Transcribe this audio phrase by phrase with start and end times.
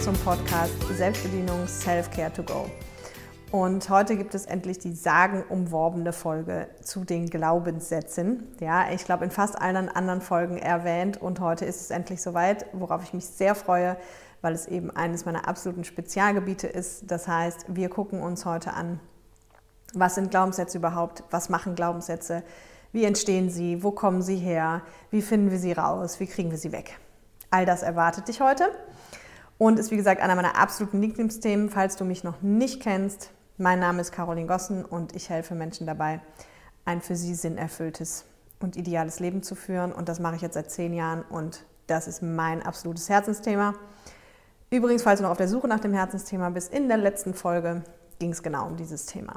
[0.00, 2.70] zum Podcast Selbstbedienung Self-Care to Go.
[3.50, 8.48] Und heute gibt es endlich die sagenumworbene Folge zu den Glaubenssätzen.
[8.60, 12.66] Ja, ich glaube, in fast allen anderen Folgen erwähnt und heute ist es endlich soweit,
[12.72, 13.96] worauf ich mich sehr freue,
[14.40, 17.10] weil es eben eines meiner absoluten Spezialgebiete ist.
[17.10, 19.00] Das heißt, wir gucken uns heute an,
[19.94, 22.42] was sind Glaubenssätze überhaupt, was machen Glaubenssätze,
[22.92, 26.58] wie entstehen sie, wo kommen sie her, wie finden wir sie raus, wie kriegen wir
[26.58, 26.98] sie weg.
[27.50, 28.64] All das erwartet dich heute
[29.62, 31.70] und ist wie gesagt einer meiner absoluten Lieblingsthemen.
[31.70, 35.86] Falls du mich noch nicht kennst, mein Name ist Caroline Gossen und ich helfe Menschen
[35.86, 36.20] dabei,
[36.84, 38.24] ein für sie sinnerfülltes
[38.58, 39.92] und ideales Leben zu führen.
[39.92, 43.74] Und das mache ich jetzt seit zehn Jahren und das ist mein absolutes Herzensthema.
[44.70, 47.84] Übrigens, falls du noch auf der Suche nach dem Herzensthema bist, in der letzten Folge
[48.18, 49.34] ging es genau um dieses Thema.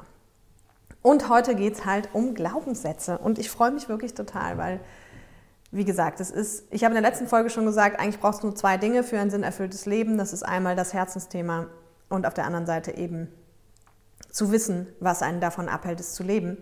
[1.02, 3.18] Und heute geht es halt um Glaubenssätze.
[3.18, 4.80] Und ich freue mich wirklich total, weil,
[5.76, 8.46] wie gesagt, es ist, ich habe in der letzten Folge schon gesagt, eigentlich brauchst du
[8.46, 10.16] nur zwei Dinge für ein sinnerfülltes Leben.
[10.16, 11.66] Das ist einmal das Herzensthema
[12.08, 13.28] und auf der anderen Seite eben
[14.30, 16.56] zu wissen, was einen davon abhält, es zu leben.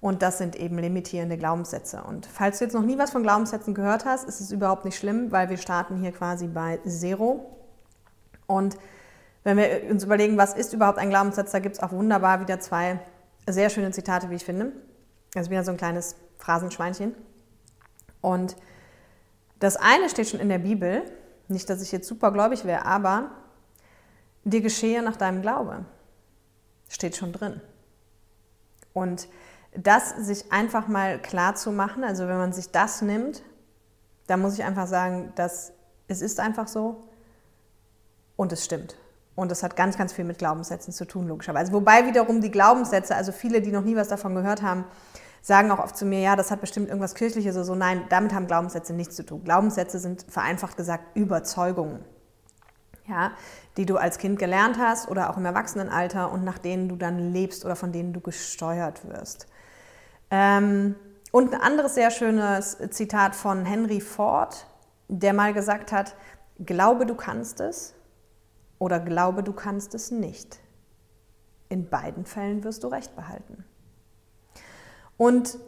[0.00, 2.02] Und das sind eben limitierende Glaubenssätze.
[2.02, 4.98] Und falls du jetzt noch nie was von Glaubenssätzen gehört hast, ist es überhaupt nicht
[4.98, 7.56] schlimm, weil wir starten hier quasi bei Zero.
[8.46, 8.76] Und
[9.44, 12.60] wenn wir uns überlegen, was ist überhaupt ein Glaubenssatz, da gibt es auch wunderbar wieder
[12.60, 13.00] zwei
[13.48, 14.72] sehr schöne Zitate, wie ich finde.
[15.34, 17.14] Also wieder so ein kleines Phrasenschweinchen.
[18.22, 18.56] Und
[19.58, 21.02] das eine steht schon in der Bibel,
[21.48, 23.30] nicht, dass ich jetzt supergläubig wäre, aber
[24.44, 25.84] dir geschehe nach deinem Glaube
[26.88, 27.60] steht schon drin.
[28.92, 29.28] Und
[29.74, 33.42] das sich einfach mal klar zu machen, also wenn man sich das nimmt,
[34.26, 35.72] dann muss ich einfach sagen, dass
[36.08, 37.04] es ist einfach so
[38.36, 38.96] und es stimmt.
[39.34, 41.72] Und das hat ganz, ganz viel mit Glaubenssätzen zu tun, logischerweise.
[41.72, 44.84] Wobei wiederum die Glaubenssätze, also viele, die noch nie was davon gehört haben,
[45.42, 47.74] sagen auch oft zu mir, ja, das hat bestimmt irgendwas Kirchliches oder so.
[47.74, 49.44] Nein, damit haben Glaubenssätze nichts zu tun.
[49.44, 52.04] Glaubenssätze sind vereinfacht gesagt Überzeugungen
[53.08, 53.32] ja,
[53.76, 57.32] die du als Kind gelernt hast oder auch im Erwachsenenalter und nach denen du dann
[57.32, 59.46] lebst oder von denen du gesteuert wirst.
[60.30, 60.96] Ähm,
[61.30, 64.66] und ein anderes sehr schönes Zitat von Henry Ford,
[65.08, 66.14] der mal gesagt hat,
[66.64, 67.94] glaube du kannst es
[68.78, 70.60] oder glaube du kannst es nicht.
[71.68, 73.64] In beiden Fällen wirst du recht behalten.
[75.16, 75.58] Und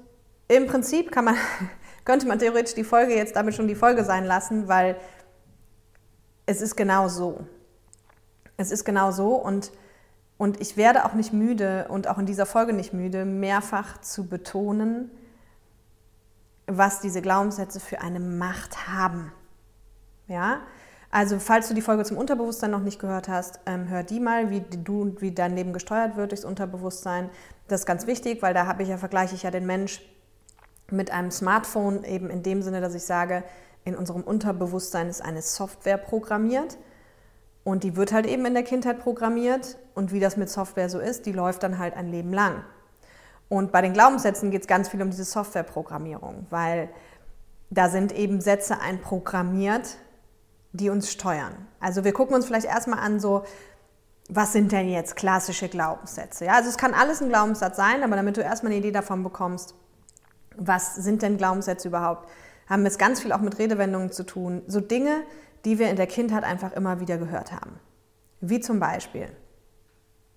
[0.48, 1.36] im Prinzip kann man,
[2.04, 4.96] könnte man theoretisch die Folge jetzt damit schon die Folge sein lassen, weil
[6.46, 7.46] es ist genau so.
[8.56, 9.72] Es ist genau so und,
[10.38, 14.28] und ich werde auch nicht müde und auch in dieser Folge nicht müde, mehrfach zu
[14.28, 15.10] betonen,
[16.66, 19.32] was diese Glaubenssätze für eine Macht haben.
[20.28, 20.60] Ja,
[21.10, 24.50] also falls du die Folge zum Unterbewusstsein noch nicht gehört hast, ähm, hör die mal,
[24.50, 27.30] wie du, wie dein Leben gesteuert wird durchs Unterbewusstsein.
[27.68, 30.02] Das ist ganz wichtig, weil da habe ich ja vergleiche ich ja den Mensch
[30.90, 33.42] mit einem Smartphone eben in dem Sinne, dass ich sage,
[33.84, 36.78] in unserem Unterbewusstsein ist eine Software programmiert
[37.64, 40.98] und die wird halt eben in der Kindheit programmiert und wie das mit Software so
[40.98, 42.64] ist, die läuft dann halt ein Leben lang.
[43.48, 46.88] Und bei den Glaubenssätzen geht es ganz viel um diese Softwareprogrammierung, weil
[47.70, 49.96] da sind eben Sätze einprogrammiert,
[50.72, 51.54] die uns steuern.
[51.80, 53.44] Also wir gucken uns vielleicht erstmal an, so,
[54.28, 56.46] was sind denn jetzt klassische Glaubenssätze?
[56.46, 59.22] Ja, also es kann alles ein Glaubenssatz sein, aber damit du erstmal eine Idee davon
[59.22, 59.74] bekommst,
[60.56, 62.28] was sind denn Glaubenssätze überhaupt,
[62.68, 64.62] haben es ganz viel auch mit Redewendungen zu tun.
[64.66, 65.24] So Dinge,
[65.64, 67.78] die wir in der Kindheit einfach immer wieder gehört haben.
[68.40, 69.28] Wie zum Beispiel,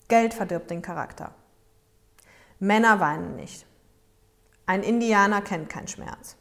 [0.07, 1.33] Geld verdirbt den Charakter.
[2.59, 3.65] Männer weinen nicht.
[4.65, 6.35] Ein Indianer kennt keinen Schmerz.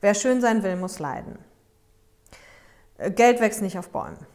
[0.00, 1.38] Wer schön sein will, muss leiden.
[2.98, 4.26] Geld wächst nicht auf Bäumen.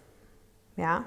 [0.76, 1.04] Ja?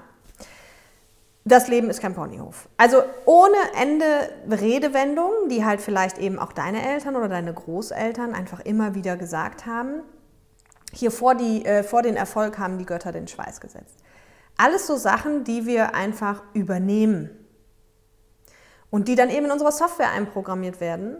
[1.45, 2.69] Das Leben ist kein Ponyhof.
[2.77, 4.05] Also ohne Ende
[4.49, 9.65] Redewendungen, die halt vielleicht eben auch deine Eltern oder deine Großeltern einfach immer wieder gesagt
[9.65, 10.03] haben.
[10.91, 13.97] Hier vor, die, äh, vor den Erfolg haben die Götter den Schweiß gesetzt.
[14.57, 17.29] Alles so Sachen, die wir einfach übernehmen
[18.89, 21.17] und die dann eben in unserer Software einprogrammiert werden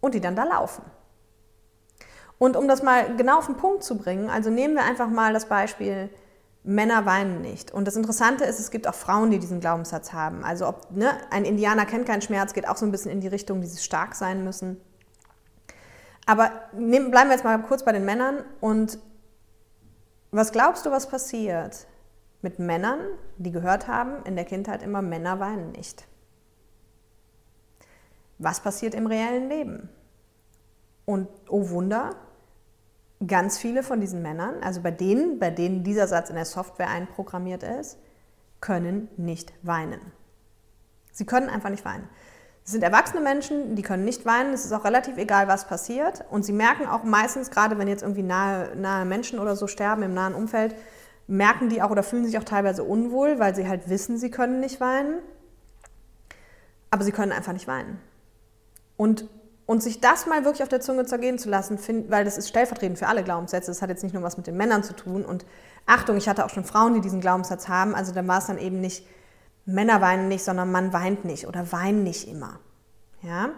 [0.00, 0.84] und die dann da laufen.
[2.38, 5.32] Und um das mal genau auf den Punkt zu bringen, also nehmen wir einfach mal
[5.32, 6.08] das Beispiel
[6.64, 7.72] Männer weinen nicht.
[7.72, 10.44] Und das Interessante ist, es gibt auch Frauen, die diesen Glaubenssatz haben.
[10.44, 13.28] Also ob ne, ein Indianer kennt keinen Schmerz, geht auch so ein bisschen in die
[13.28, 14.80] Richtung, dieses stark sein müssen.
[16.24, 18.44] Aber nehm, bleiben wir jetzt mal kurz bei den Männern.
[18.60, 18.98] Und
[20.30, 21.86] was glaubst du, was passiert
[22.42, 23.00] mit Männern,
[23.38, 26.06] die gehört haben in der Kindheit immer, Männer weinen nicht?
[28.38, 29.88] Was passiert im reellen Leben?
[31.04, 32.14] Und oh Wunder,
[33.26, 36.88] ganz viele von diesen Männern, also bei denen, bei denen dieser Satz in der Software
[36.88, 37.98] einprogrammiert ist,
[38.60, 40.00] können nicht weinen.
[41.12, 42.08] Sie können einfach nicht weinen.
[42.64, 44.52] Es sind erwachsene Menschen, die können nicht weinen.
[44.52, 46.24] Es ist auch relativ egal, was passiert.
[46.30, 50.02] Und sie merken auch meistens, gerade wenn jetzt irgendwie nahe, nahe Menschen oder so sterben
[50.02, 50.76] im nahen Umfeld,
[51.26, 54.60] merken die auch oder fühlen sich auch teilweise unwohl, weil sie halt wissen, sie können
[54.60, 55.18] nicht weinen.
[56.90, 57.98] Aber sie können einfach nicht weinen.
[58.96, 59.28] Und,
[59.72, 62.46] und sich das mal wirklich auf der Zunge zergehen zu lassen, find, weil das ist
[62.46, 63.70] stellvertretend für alle Glaubenssätze.
[63.70, 65.24] Das hat jetzt nicht nur was mit den Männern zu tun.
[65.24, 65.46] Und
[65.86, 67.94] Achtung, ich hatte auch schon Frauen, die diesen Glaubenssatz haben.
[67.94, 69.06] Also dann war es dann eben nicht,
[69.64, 72.60] Männer weinen nicht, sondern Mann weint nicht oder weint nicht immer.
[73.22, 73.48] Ja?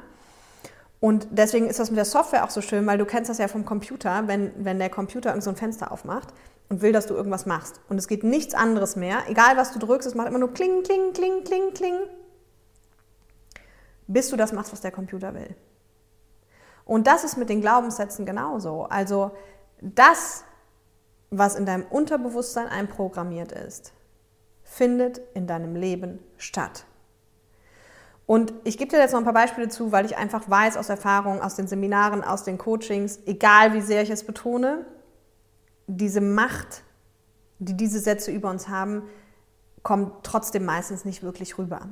[1.00, 3.48] Und deswegen ist das mit der Software auch so schön, weil du kennst das ja
[3.48, 6.28] vom Computer, wenn, wenn der Computer irgend so ein Fenster aufmacht
[6.68, 7.80] und will, dass du irgendwas machst.
[7.88, 9.24] Und es geht nichts anderes mehr.
[9.26, 11.96] Egal, was du drückst, es macht immer nur kling, kling, kling, kling, kling.
[14.06, 15.56] Bis du das machst, was der Computer will.
[16.84, 18.84] Und das ist mit den Glaubenssätzen genauso.
[18.84, 19.32] Also
[19.80, 20.44] das,
[21.30, 23.92] was in deinem Unterbewusstsein einprogrammiert ist,
[24.62, 26.84] findet in deinem Leben statt.
[28.26, 30.88] Und ich gebe dir jetzt noch ein paar Beispiele zu, weil ich einfach weiß aus
[30.88, 34.86] Erfahrung, aus den Seminaren, aus den Coachings, egal wie sehr ich es betone,
[35.86, 36.82] diese Macht,
[37.58, 39.02] die diese Sätze über uns haben,
[39.82, 41.88] kommt trotzdem meistens nicht wirklich rüber.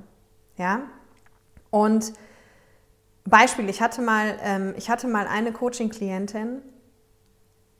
[0.56, 0.81] Ja?
[1.71, 2.15] Und
[3.25, 6.63] Beispiel, ich hatte mal, ähm, ich hatte mal eine Coaching-Klientin,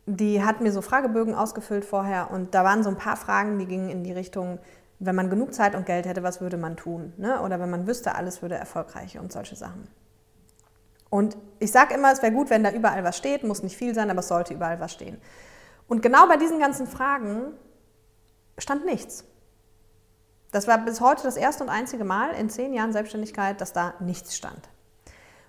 [0.07, 3.67] die hat mir so Fragebögen ausgefüllt vorher und da waren so ein paar Fragen, die
[3.67, 4.59] gingen in die Richtung,
[4.99, 7.13] wenn man genug Zeit und Geld hätte, was würde man tun?
[7.17, 7.41] Ne?
[7.43, 9.89] Oder wenn man wüsste, alles würde erfolgreich und solche Sachen.
[11.11, 13.95] Und ich sage immer, es wäre gut, wenn da überall was steht, muss nicht viel
[13.95, 15.21] sein, aber es sollte überall was stehen.
[15.89, 17.53] Und genau bei diesen ganzen Fragen
[18.57, 19.25] stand nichts.
[20.53, 23.95] Das war bis heute das erste und einzige Mal in zehn Jahren Selbstständigkeit, dass da
[24.01, 24.69] nichts stand.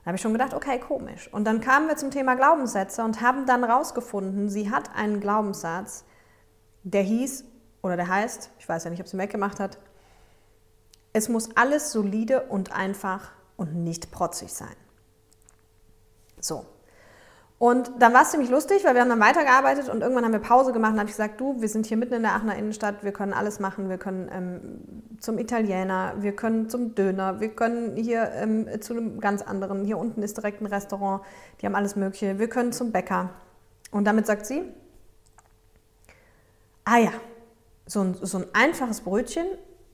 [0.04, 1.32] Da habe ich schon gedacht, okay, komisch.
[1.32, 6.04] Und dann kamen wir zum Thema Glaubenssätze und haben dann rausgefunden, sie hat einen Glaubenssatz,
[6.84, 7.46] der hieß,
[7.82, 9.78] oder der heißt, ich weiß ja nicht, ob sie weggemacht hat,
[11.14, 14.76] es muss alles solide und einfach und nicht protzig sein.
[16.40, 16.66] So.
[17.64, 20.42] Und dann war es ziemlich lustig, weil wir haben dann weitergearbeitet und irgendwann haben wir
[20.42, 23.06] Pause gemacht und habe ich gesagt, du, wir sind hier mitten in der Aachener Innenstadt,
[23.06, 27.96] wir können alles machen, wir können ähm, zum Italiener, wir können zum Döner, wir können
[27.96, 31.24] hier ähm, zu einem ganz anderen, hier unten ist direkt ein Restaurant,
[31.62, 33.30] die haben alles mögliche, wir können zum Bäcker.
[33.92, 34.64] Und damit sagt sie,
[36.84, 37.14] ah ja,
[37.86, 39.46] so ein, so ein einfaches Brötchen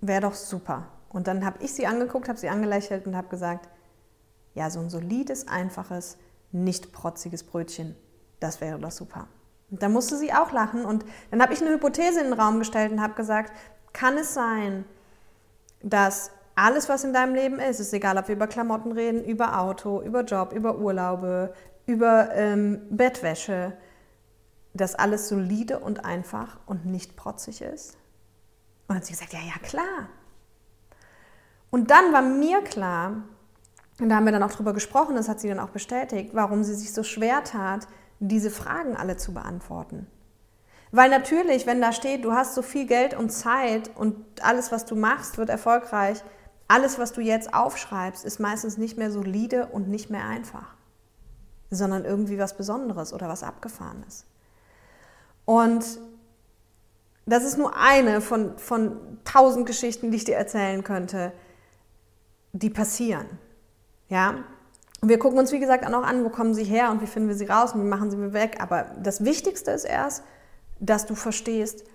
[0.01, 0.87] wäre doch super.
[1.09, 3.69] Und dann habe ich sie angeguckt, habe sie angelächelt und habe gesagt,
[4.55, 6.17] ja, so ein solides, einfaches,
[6.51, 7.95] nicht protziges Brötchen,
[8.39, 9.27] das wäre doch super.
[9.69, 12.59] Und da musste sie auch lachen und dann habe ich eine Hypothese in den Raum
[12.59, 13.53] gestellt und habe gesagt,
[13.93, 14.85] kann es sein,
[15.81, 19.59] dass alles, was in deinem Leben ist, ist egal, ob wir über Klamotten reden, über
[19.59, 21.53] Auto, über Job, über Urlaube,
[21.85, 23.73] über ähm, Bettwäsche,
[24.73, 27.95] dass alles solide und einfach und nicht protzig ist?
[28.87, 30.09] Und dann hat sie gesagt, ja, ja, klar.
[31.69, 33.23] Und dann war mir klar,
[33.99, 36.63] und da haben wir dann auch drüber gesprochen, das hat sie dann auch bestätigt, warum
[36.63, 37.87] sie sich so schwer tat,
[38.19, 40.07] diese Fragen alle zu beantworten.
[40.91, 44.85] Weil natürlich, wenn da steht, du hast so viel Geld und Zeit und alles, was
[44.85, 46.23] du machst, wird erfolgreich,
[46.67, 50.75] alles, was du jetzt aufschreibst, ist meistens nicht mehr solide und nicht mehr einfach,
[51.69, 54.25] sondern irgendwie was Besonderes oder was Abgefahrenes.
[55.45, 55.83] Und
[57.25, 61.31] das ist nur eine von, von tausend Geschichten, die ich dir erzählen könnte,
[62.53, 63.27] die passieren.
[64.09, 64.35] Ja?
[65.01, 67.29] Und wir gucken uns, wie gesagt, auch an, wo kommen sie her und wie finden
[67.29, 68.57] wir sie raus und wie machen sie wir weg.
[68.59, 70.23] Aber das Wichtigste ist erst,
[70.79, 71.85] dass du verstehst,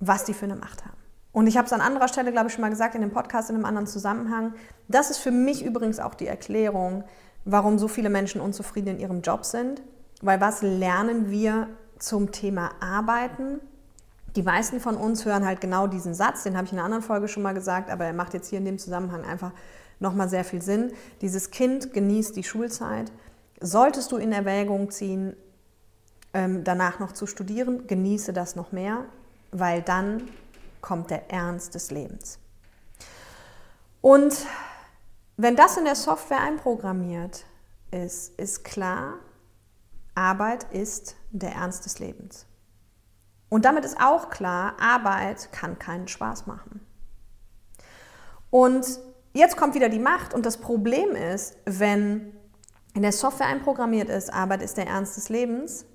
[0.00, 0.96] was die für eine Macht haben.
[1.32, 3.50] Und ich habe es an anderer Stelle, glaube ich, schon mal gesagt in dem Podcast
[3.50, 4.54] in einem anderen Zusammenhang.
[4.88, 7.04] Das ist für mich übrigens auch die Erklärung,
[7.44, 9.82] warum so viele Menschen unzufrieden in ihrem Job sind.
[10.20, 11.68] Weil was lernen wir
[11.98, 13.60] zum Thema Arbeiten.
[14.34, 17.02] Die meisten von uns hören halt genau diesen Satz, den habe ich in einer anderen
[17.02, 19.52] Folge schon mal gesagt, aber er macht jetzt hier in dem Zusammenhang einfach
[20.02, 20.92] nochmal sehr viel Sinn.
[21.22, 23.10] Dieses Kind genießt die Schulzeit.
[23.60, 25.34] Solltest du in Erwägung ziehen,
[26.34, 29.04] ähm, danach noch zu studieren, genieße das noch mehr,
[29.50, 30.28] weil dann
[30.80, 32.38] kommt der Ernst des Lebens.
[34.00, 34.46] Und
[35.36, 37.44] wenn das in der Software einprogrammiert
[37.90, 39.14] ist, ist klar,
[40.14, 42.46] Arbeit ist der Ernst des Lebens.
[43.48, 46.84] Und damit ist auch klar, Arbeit kann keinen Spaß machen.
[48.50, 48.98] Und
[49.32, 52.32] jetzt kommt wieder die Macht und das Problem ist, wenn
[52.94, 55.86] in der Software einprogrammiert ist, Arbeit ist der Ernst des Lebens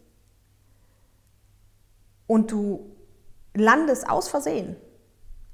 [2.25, 2.95] und du
[3.53, 4.75] landest aus Versehen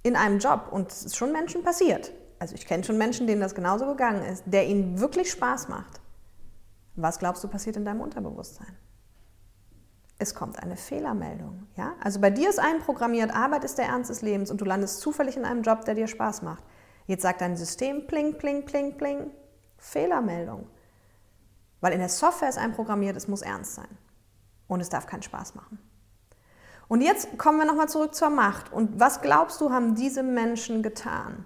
[0.03, 2.11] in einem Job und es ist schon Menschen passiert.
[2.39, 6.01] Also ich kenne schon Menschen, denen das genauso gegangen ist, der ihnen wirklich Spaß macht.
[6.95, 8.75] Was glaubst du passiert in deinem Unterbewusstsein?
[10.19, 11.67] Es kommt eine Fehlermeldung.
[11.75, 11.93] Ja?
[12.01, 15.37] Also bei dir ist einprogrammiert, Arbeit ist der Ernst des Lebens und du landest zufällig
[15.37, 16.63] in einem Job, der dir Spaß macht.
[17.05, 19.31] Jetzt sagt dein System pling, pling, pling, pling,
[19.77, 20.67] Fehlermeldung.
[21.81, 23.97] Weil in der Software ist einprogrammiert, es muss ernst sein.
[24.67, 25.79] Und es darf keinen Spaß machen.
[26.87, 28.71] Und jetzt kommen wir nochmal zurück zur Macht.
[28.71, 31.45] Und was glaubst du, haben diese Menschen getan?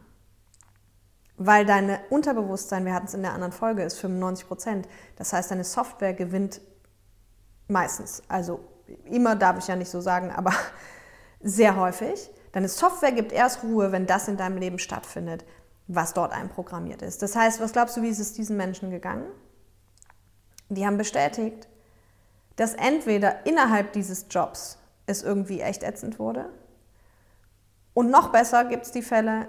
[1.37, 4.87] Weil dein Unterbewusstsein, wir hatten es in der anderen Folge, ist 95 Prozent.
[5.15, 6.61] Das heißt, deine Software gewinnt
[7.67, 8.23] meistens.
[8.27, 8.59] Also
[9.05, 10.53] immer darf ich ja nicht so sagen, aber
[11.39, 12.29] sehr häufig.
[12.51, 15.45] Deine Software gibt erst Ruhe, wenn das in deinem Leben stattfindet,
[15.87, 17.21] was dort einprogrammiert ist.
[17.21, 19.25] Das heißt, was glaubst du, wie ist es diesen Menschen gegangen?
[20.69, 21.67] Die haben bestätigt,
[22.55, 26.49] dass entweder innerhalb dieses Jobs es irgendwie echt ätzend wurde
[27.97, 29.47] und noch besser gibt es die Fälle,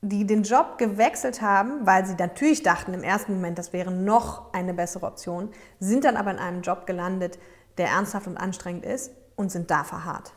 [0.00, 4.52] die den Job gewechselt haben, weil sie natürlich dachten im ersten Moment, das wäre noch
[4.52, 7.38] eine bessere Option, sind dann aber in einem Job gelandet,
[7.78, 10.32] der ernsthaft und anstrengend ist und sind da verharrt.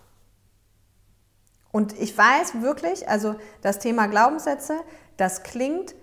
[1.71, 4.79] Und ich weiß wirklich, also das Thema Glaubenssätze,
[5.17, 5.95] das klingt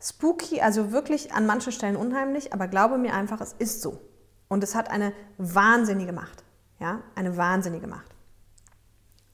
[0.00, 4.00] spooky, also wirklich an manchen Stellen unheimlich, aber glaube mir einfach, es ist so.
[4.48, 6.44] Und es hat eine wahnsinnige Macht.
[6.78, 8.14] Ja, eine wahnsinnige Macht.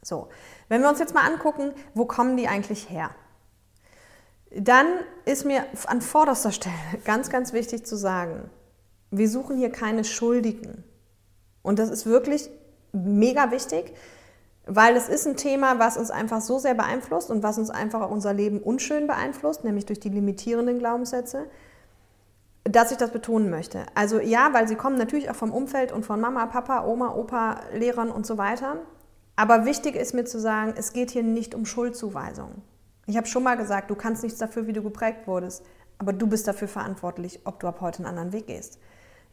[0.03, 0.29] So,
[0.69, 3.11] wenn wir uns jetzt mal angucken, wo kommen die eigentlich her?
[4.51, 4.87] Dann
[5.25, 8.51] ist mir an vorderster Stelle ganz, ganz wichtig zu sagen,
[9.11, 10.85] wir suchen hier keine Schuldigen.
[11.63, 12.51] Und das ist wirklich
[12.93, 13.95] mega wichtig,
[14.67, 18.09] weil es ist ein Thema, was uns einfach so sehr beeinflusst und was uns einfach
[18.11, 21.47] unser Leben unschön beeinflusst, nämlich durch die limitierenden Glaubenssätze,
[22.65, 23.85] dass ich das betonen möchte.
[23.95, 27.61] Also ja, weil sie kommen natürlich auch vom Umfeld und von Mama, Papa, Oma, Opa,
[27.75, 28.77] Lehrern und so weiter.
[29.35, 32.63] Aber wichtig ist mir zu sagen, es geht hier nicht um Schuldzuweisungen.
[33.07, 35.65] Ich habe schon mal gesagt, du kannst nichts dafür, wie du geprägt wurdest,
[35.99, 38.79] aber du bist dafür verantwortlich, ob du ab heute einen anderen Weg gehst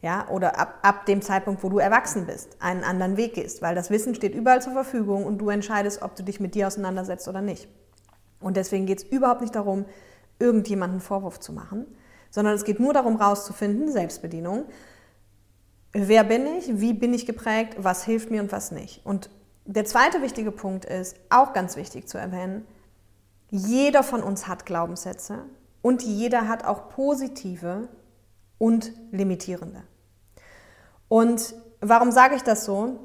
[0.00, 3.74] ja, oder ab, ab dem Zeitpunkt, wo du erwachsen bist, einen anderen Weg gehst, weil
[3.74, 7.26] das Wissen steht überall zur Verfügung und du entscheidest, ob du dich mit dir auseinandersetzt
[7.26, 7.68] oder nicht.
[8.40, 9.86] Und deswegen geht es überhaupt nicht darum,
[10.38, 11.86] irgendjemanden Vorwurf zu machen,
[12.30, 14.66] sondern es geht nur darum, rauszufinden, Selbstbedienung,
[15.92, 19.04] wer bin ich, wie bin ich geprägt, was hilft mir und was nicht.
[19.04, 19.30] Und
[19.64, 22.66] der zweite wichtige Punkt ist, auch ganz wichtig zu erwähnen,
[23.50, 25.44] jeder von uns hat Glaubenssätze
[25.82, 27.88] und jeder hat auch positive
[28.58, 29.82] und limitierende.
[31.08, 32.98] Und warum sage ich das so?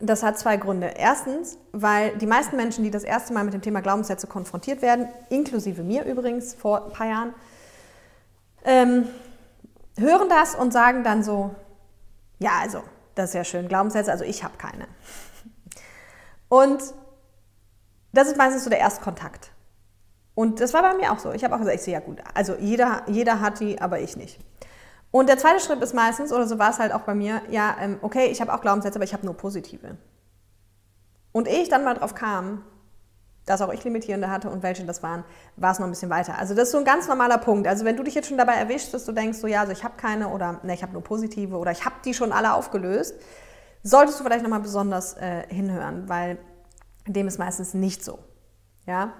[0.00, 0.94] Das hat zwei Gründe.
[0.96, 5.08] Erstens, weil die meisten Menschen, die das erste Mal mit dem Thema Glaubenssätze konfrontiert werden,
[5.28, 7.34] inklusive mir übrigens vor ein paar Jahren,
[8.64, 9.08] ähm,
[9.96, 11.54] hören das und sagen dann so,
[12.40, 12.82] ja, also,
[13.14, 14.88] das ist ja schön, Glaubenssätze, also ich habe keine.
[16.48, 16.82] Und
[18.12, 19.51] das ist meistens so der Erstkontakt.
[20.34, 21.32] Und das war bei mir auch so.
[21.32, 24.16] Ich habe auch gesagt, ich sehe ja gut, also jeder, jeder hat die, aber ich
[24.16, 24.38] nicht.
[25.10, 27.76] Und der zweite Schritt ist meistens, oder so war es halt auch bei mir, ja,
[27.80, 29.98] ähm, okay, ich habe auch Glaubenssätze, aber ich habe nur positive.
[31.32, 32.64] Und ehe ich dann mal drauf kam,
[33.44, 35.24] dass auch ich limitierende hatte und welche das waren,
[35.56, 36.38] war es noch ein bisschen weiter.
[36.38, 37.66] Also das ist so ein ganz normaler Punkt.
[37.66, 39.82] Also wenn du dich jetzt schon dabei erwischst, dass du denkst, so ja, also ich
[39.84, 43.14] habe keine oder ne, ich habe nur positive oder ich habe die schon alle aufgelöst,
[43.82, 46.38] solltest du vielleicht nochmal besonders äh, hinhören, weil
[47.06, 48.20] dem ist meistens nicht so.
[48.86, 49.12] Ja,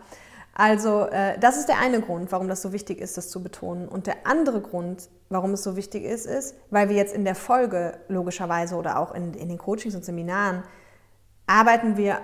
[0.54, 3.88] also äh, das ist der eine Grund, warum das so wichtig ist, das zu betonen.
[3.88, 7.34] Und der andere Grund, warum es so wichtig ist, ist, weil wir jetzt in der
[7.34, 10.62] Folge logischerweise oder auch in, in den Coachings und Seminaren
[11.46, 12.20] arbeiten wir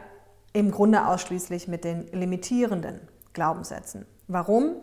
[0.52, 3.00] im Grunde ausschließlich mit den limitierenden
[3.32, 4.06] Glaubenssätzen.
[4.26, 4.76] Warum?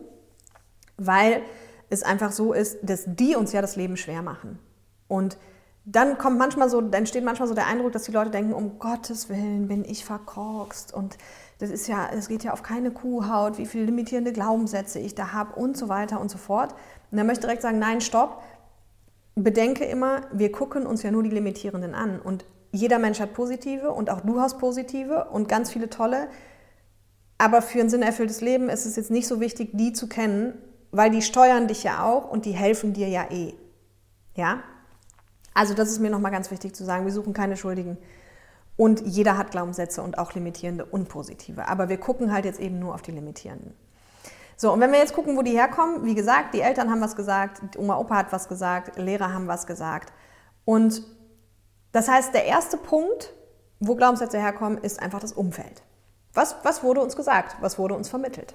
[0.96, 1.42] Weil
[1.88, 4.58] es einfach so ist, dass die uns ja das Leben schwer machen.
[5.06, 5.38] Und
[5.84, 9.28] dann kommt manchmal so, entsteht manchmal so der Eindruck, dass die Leute denken, um Gottes
[9.28, 11.16] Willen bin ich verkorkst und
[11.58, 15.32] das ist ja, es geht ja auf keine Kuhhaut, wie viele limitierende Glaubenssätze ich da
[15.32, 16.72] habe und so weiter und so fort.
[17.10, 18.42] Und dann möchte ich direkt sagen, nein, stopp.
[19.34, 23.90] Bedenke immer, wir gucken uns ja nur die limitierenden an und jeder Mensch hat positive
[23.92, 26.28] und auch du hast positive und ganz viele tolle.
[27.38, 30.54] Aber für ein sinnerfülltes Leben ist es jetzt nicht so wichtig, die zu kennen,
[30.90, 33.54] weil die steuern dich ja auch und die helfen dir ja eh.
[34.34, 34.62] Ja?
[35.54, 37.04] Also das ist mir nochmal ganz wichtig zu sagen.
[37.04, 37.98] Wir suchen keine Schuldigen.
[38.76, 41.68] Und jeder hat Glaubenssätze und auch limitierende und positive.
[41.68, 43.74] Aber wir gucken halt jetzt eben nur auf die limitierenden.
[44.58, 47.16] So, und wenn wir jetzt gucken, wo die herkommen, wie gesagt, die Eltern haben was
[47.16, 50.12] gesagt, die Oma, Opa hat was gesagt, Lehrer haben was gesagt.
[50.64, 51.02] Und
[51.92, 53.32] das heißt, der erste Punkt,
[53.80, 55.82] wo Glaubenssätze herkommen, ist einfach das Umfeld.
[56.32, 57.56] Was, was wurde uns gesagt?
[57.60, 58.54] Was wurde uns vermittelt?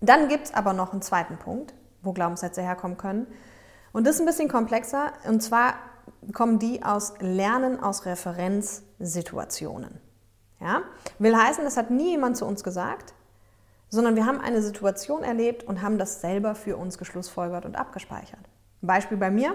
[0.00, 3.26] Dann gibt es aber noch einen zweiten Punkt, wo Glaubenssätze herkommen können.
[3.92, 5.12] Und das ist ein bisschen komplexer.
[5.26, 5.74] Und zwar
[6.32, 10.00] kommen die aus Lernen aus Referenzsituationen.
[10.60, 10.82] Ja?
[11.18, 13.14] Will heißen, das hat nie jemand zu uns gesagt,
[13.88, 18.48] sondern wir haben eine Situation erlebt und haben das selber für uns geschlussfolgert und abgespeichert.
[18.80, 19.54] Beispiel bei mir.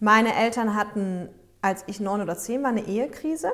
[0.00, 1.28] Meine Eltern hatten,
[1.60, 3.52] als ich neun oder zehn war, eine Ehekrise.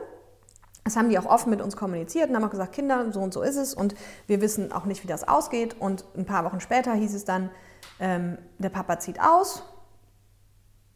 [0.85, 3.33] Das haben die auch offen mit uns kommuniziert und haben auch gesagt, Kinder, so und
[3.33, 3.95] so ist es und
[4.27, 5.77] wir wissen auch nicht, wie das ausgeht.
[5.79, 7.51] Und ein paar Wochen später hieß es dann,
[7.99, 9.63] ähm, der Papa zieht aus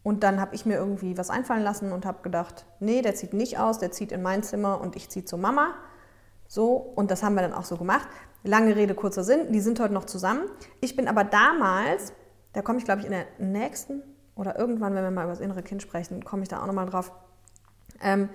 [0.04, 3.32] Und dann habe ich mir irgendwie was einfallen lassen und habe gedacht, nee, der zieht
[3.32, 5.75] nicht aus, der zieht in mein Zimmer und ich ziehe zur Mama.
[6.46, 8.06] So, und das haben wir dann auch so gemacht.
[8.42, 10.42] Lange Rede, kurzer Sinn, die sind heute noch zusammen.
[10.82, 12.12] Ich bin aber damals,
[12.52, 14.02] da komme ich glaube ich in der nächsten
[14.37, 16.87] oder irgendwann, wenn wir mal über das innere Kind sprechen, komme ich da auch nochmal
[16.87, 17.11] drauf.
[18.02, 18.28] Ähm,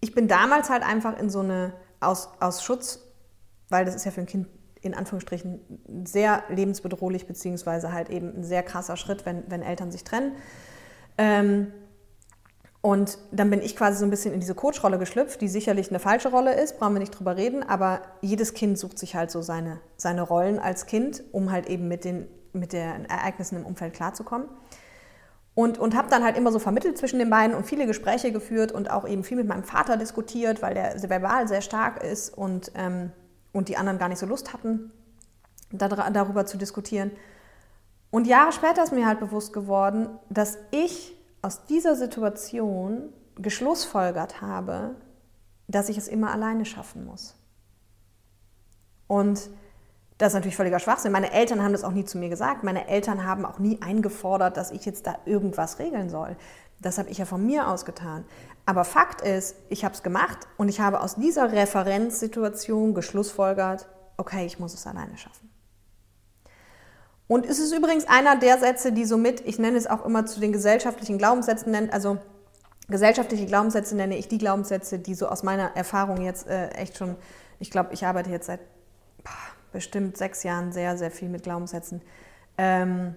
[0.00, 3.00] ich bin damals halt einfach in so eine, aus, aus Schutz,
[3.68, 4.46] weil das ist ja für ein Kind
[4.80, 10.04] in Anführungsstrichen sehr lebensbedrohlich, beziehungsweise halt eben ein sehr krasser Schritt, wenn, wenn Eltern sich
[10.04, 10.36] trennen.
[11.18, 11.72] Ähm,
[12.80, 15.98] und dann bin ich quasi so ein bisschen in diese Coach-Rolle geschlüpft, die sicherlich eine
[15.98, 19.42] falsche Rolle ist, brauchen wir nicht drüber reden, aber jedes Kind sucht sich halt so
[19.42, 23.94] seine, seine Rollen als Kind, um halt eben mit den, mit den Ereignissen im Umfeld
[23.94, 24.48] klarzukommen.
[25.54, 28.70] Und, und habe dann halt immer so vermittelt zwischen den beiden und viele Gespräche geführt
[28.70, 32.70] und auch eben viel mit meinem Vater diskutiert, weil der verbal sehr stark ist und,
[32.76, 33.10] ähm,
[33.52, 34.92] und die anderen gar nicht so Lust hatten,
[35.72, 37.10] darüber zu diskutieren.
[38.10, 44.96] Und Jahre später ist mir halt bewusst geworden, dass ich aus dieser Situation geschlussfolgert habe,
[45.68, 47.36] dass ich es immer alleine schaffen muss.
[49.06, 49.50] Und
[50.18, 51.12] das ist natürlich völliger Schwachsinn.
[51.12, 52.64] Meine Eltern haben das auch nie zu mir gesagt.
[52.64, 56.36] Meine Eltern haben auch nie eingefordert, dass ich jetzt da irgendwas regeln soll.
[56.80, 58.24] Das habe ich ja von mir aus getan.
[58.66, 64.44] Aber Fakt ist, ich habe es gemacht und ich habe aus dieser Referenzsituation geschlussfolgert, okay,
[64.44, 65.47] ich muss es alleine schaffen.
[67.28, 70.40] Und es ist übrigens einer der Sätze, die somit, ich nenne es auch immer zu
[70.40, 72.18] den gesellschaftlichen Glaubenssätzen, also
[72.88, 77.16] gesellschaftliche Glaubenssätze nenne ich die Glaubenssätze, die so aus meiner Erfahrung jetzt äh, echt schon,
[77.60, 78.60] ich glaube, ich arbeite jetzt seit
[79.72, 82.00] bestimmt sechs Jahren sehr, sehr viel mit Glaubenssätzen.
[82.56, 83.14] Ähm,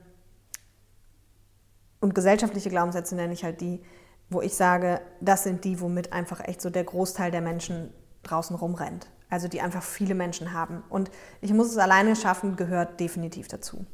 [2.02, 3.82] und gesellschaftliche Glaubenssätze nenne ich halt die,
[4.30, 8.58] wo ich sage, das sind die, womit einfach echt so der Großteil der Menschen draußen
[8.58, 9.08] rumrennt.
[9.30, 10.84] Also die einfach viele Menschen haben.
[10.90, 13.86] Und ich muss es alleine schaffen, gehört definitiv dazu.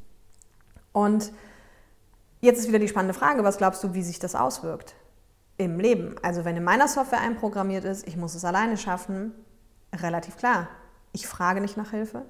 [0.98, 1.32] Und
[2.42, 4.96] jetzt ist wieder die spannende Frage, was glaubst du, wie sich das auswirkt
[5.58, 6.16] im Leben?
[6.24, 9.32] Also wenn in meiner Software einprogrammiert ist, ich muss es alleine schaffen,
[9.94, 10.70] relativ klar.
[11.12, 12.26] Ich frage nicht nach Hilfe,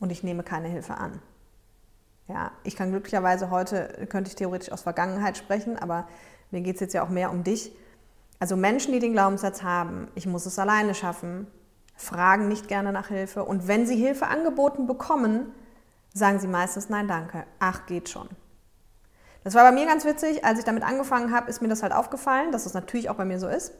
[0.00, 1.20] und ich nehme keine Hilfe an.
[2.26, 6.08] Ja, ich kann glücklicherweise heute, könnte ich theoretisch aus Vergangenheit sprechen, aber
[6.52, 7.70] mir geht es jetzt ja auch mehr um dich.
[8.38, 11.48] Also Menschen, die den Glaubenssatz haben, ich muss es alleine schaffen,
[11.96, 15.52] fragen nicht gerne nach Hilfe und wenn sie Hilfe angeboten bekommen,
[16.14, 18.28] sagen sie meistens nein, danke, ach geht schon.
[19.42, 21.92] Das war bei mir ganz witzig, als ich damit angefangen habe, ist mir das halt
[21.92, 23.74] aufgefallen, dass das natürlich auch bei mir so ist.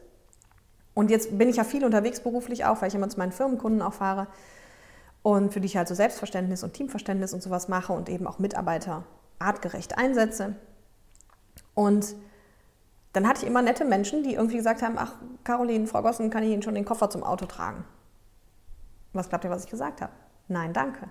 [0.92, 3.80] Und jetzt bin ich ja viel unterwegs beruflich auch, weil ich immer zu meinen Firmenkunden
[3.80, 4.26] auch fahre
[5.22, 8.38] und für die ich halt so Selbstverständnis und Teamverständnis und sowas mache und eben auch
[8.38, 9.04] Mitarbeiter
[9.38, 10.54] artgerecht einsetze.
[11.72, 12.14] Und
[13.14, 16.42] dann hatte ich immer nette Menschen, die irgendwie gesagt haben, ach, Caroline, Frau Gossen, kann
[16.42, 17.84] ich Ihnen schon den Koffer zum Auto tragen?
[19.12, 20.12] Was glaubt ihr, was ich gesagt habe?
[20.48, 21.08] Nein, danke.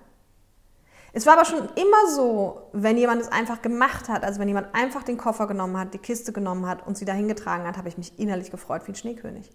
[1.16, 4.74] Es war aber schon immer so, wenn jemand es einfach gemacht hat, also wenn jemand
[4.74, 7.88] einfach den Koffer genommen hat, die Kiste genommen hat und sie dahin getragen hat, habe
[7.88, 9.48] ich mich innerlich gefreut wie ein Schneekönig.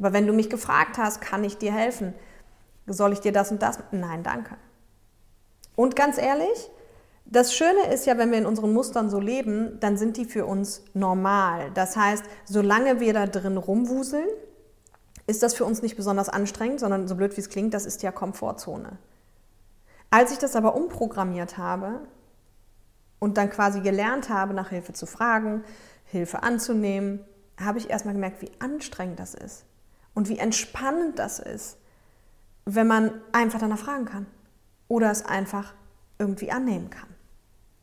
[0.00, 2.12] Aber wenn du mich gefragt hast, kann ich dir helfen,
[2.88, 3.78] soll ich dir das und das?
[3.92, 4.56] Nein, danke.
[5.76, 6.70] Und ganz ehrlich,
[7.24, 10.44] das Schöne ist ja, wenn wir in unseren Mustern so leben, dann sind die für
[10.44, 11.70] uns normal.
[11.74, 14.26] Das heißt, solange wir da drin rumwuseln,
[15.28, 18.02] ist das für uns nicht besonders anstrengend, sondern so blöd wie es klingt, das ist
[18.02, 18.98] ja Komfortzone.
[20.16, 22.00] Als ich das aber umprogrammiert habe
[23.18, 25.62] und dann quasi gelernt habe, nach Hilfe zu fragen,
[26.06, 27.20] Hilfe anzunehmen,
[27.60, 29.64] habe ich erstmal gemerkt, wie anstrengend das ist
[30.14, 31.78] und wie entspannend das ist
[32.66, 34.26] wenn man einfach danach fragen kann
[34.88, 35.72] oder es einfach
[36.18, 37.08] irgendwie annehmen kann.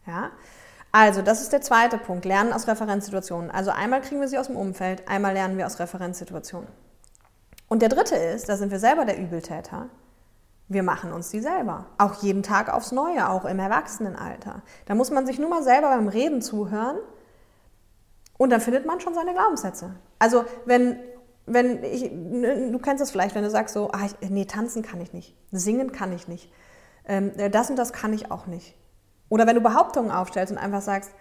[0.05, 0.31] Ja?
[0.91, 3.49] Also, das ist der zweite Punkt, Lernen aus Referenzsituationen.
[3.49, 6.67] Also einmal kriegen wir sie aus dem Umfeld, einmal lernen wir aus Referenzsituationen.
[7.67, 9.89] Und der dritte ist, da sind wir selber der Übeltäter.
[10.69, 11.87] Wir machen uns die selber.
[11.97, 14.61] Auch jeden Tag aufs Neue, auch im Erwachsenenalter.
[14.85, 16.97] Da muss man sich nur mal selber beim Reden zuhören
[18.37, 19.95] und dann findet man schon seine Glaubenssätze.
[20.19, 20.97] Also wenn
[21.45, 25.01] wenn ich, du kennst das vielleicht, wenn du sagst so, ah, ich, nee, tanzen kann
[25.01, 26.49] ich nicht, singen kann ich nicht,
[27.05, 28.75] ähm, das und das kann ich auch nicht.
[29.29, 31.11] Oder wenn du Behauptungen aufstellst und einfach sagst,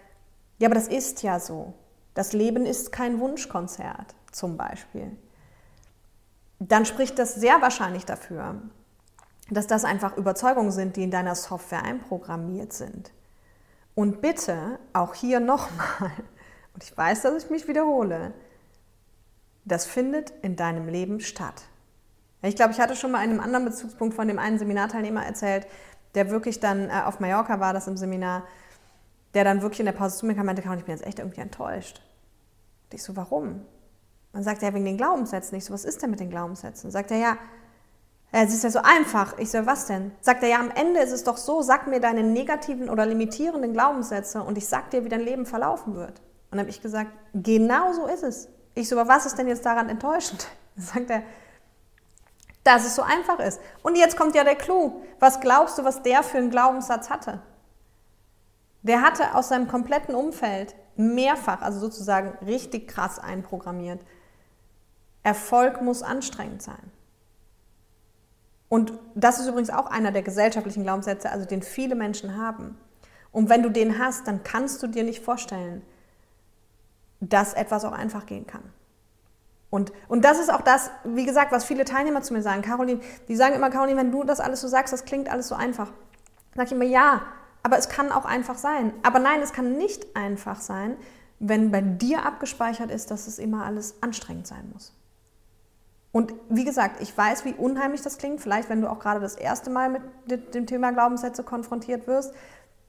[0.58, 1.74] ja, aber das ist ja so.
[2.14, 5.16] Das Leben ist kein Wunschkonzert zum Beispiel.
[6.58, 8.60] Dann spricht das sehr wahrscheinlich dafür,
[9.54, 13.12] dass das einfach Überzeugungen sind, die in deiner Software einprogrammiert sind.
[13.94, 16.12] Und bitte auch hier nochmal,
[16.74, 18.32] und ich weiß, dass ich mich wiederhole,
[19.64, 21.62] das findet in deinem Leben statt.
[22.42, 25.66] Ich glaube, ich hatte schon mal in einem anderen Bezugspunkt von dem einen Seminarteilnehmer erzählt,
[26.14, 28.44] der wirklich dann äh, auf Mallorca war, das im Seminar,
[29.34, 31.20] der dann wirklich in der Pause zu mir kam und meinte, ich bin jetzt echt
[31.20, 32.02] irgendwie enttäuscht.
[32.84, 33.64] Und ich so, warum?
[34.32, 35.56] Dann sagt er, wegen den Glaubenssätzen.
[35.56, 36.90] Ich so, was ist denn mit den Glaubenssätzen?
[36.90, 37.36] Sagt er, ja,
[38.32, 39.36] es ist ja so einfach.
[39.38, 40.12] Ich so, was denn?
[40.20, 43.74] Sagt er, ja, am Ende ist es doch so, sag mir deine negativen oder limitierenden
[43.74, 46.20] Glaubenssätze und ich sag dir, wie dein Leben verlaufen wird.
[46.20, 48.48] Und dann habe ich gesagt, genau so ist es.
[48.74, 50.48] Ich so, aber was ist denn jetzt daran enttäuschend?
[50.76, 51.22] Sagt er,
[52.64, 53.60] dass es so einfach ist.
[53.82, 55.02] Und jetzt kommt ja der Clou.
[55.18, 57.42] Was glaubst du, was der für einen Glaubenssatz hatte?
[58.80, 64.00] Der hatte aus seinem kompletten Umfeld mehrfach, also sozusagen richtig krass einprogrammiert.
[65.22, 66.90] Erfolg muss anstrengend sein.
[68.72, 72.78] Und das ist übrigens auch einer der gesellschaftlichen Glaubenssätze, also den viele Menschen haben.
[73.30, 75.82] Und wenn du den hast, dann kannst du dir nicht vorstellen,
[77.20, 78.62] dass etwas auch einfach gehen kann.
[79.68, 82.62] Und, und das ist auch das, wie gesagt, was viele Teilnehmer zu mir sagen.
[82.62, 85.54] Caroline, die sagen immer, Caroline, wenn du das alles so sagst, das klingt alles so
[85.54, 85.92] einfach.
[86.56, 87.20] Sag ich immer, ja,
[87.62, 88.94] aber es kann auch einfach sein.
[89.02, 90.96] Aber nein, es kann nicht einfach sein,
[91.40, 94.94] wenn bei dir abgespeichert ist, dass es immer alles anstrengend sein muss.
[96.12, 99.34] Und wie gesagt, ich weiß, wie unheimlich das klingt, vielleicht wenn du auch gerade das
[99.34, 102.34] erste Mal mit dem Thema Glaubenssätze konfrontiert wirst.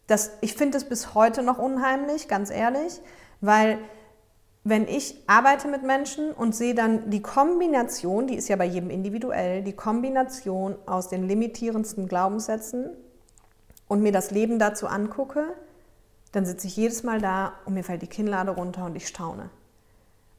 [0.08, 3.00] Das, ich finde es bis heute noch unheimlich, ganz ehrlich,
[3.40, 3.80] weil
[4.66, 8.90] wenn ich arbeite mit Menschen und sehe dann die Kombination, die ist ja bei jedem
[8.90, 12.90] individuell, die Kombination aus den limitierendsten Glaubenssätzen
[13.88, 15.54] und mir das Leben dazu angucke,
[16.34, 19.50] dann sitze ich jedes Mal da und mir fällt die Kinnlade runter und ich staune.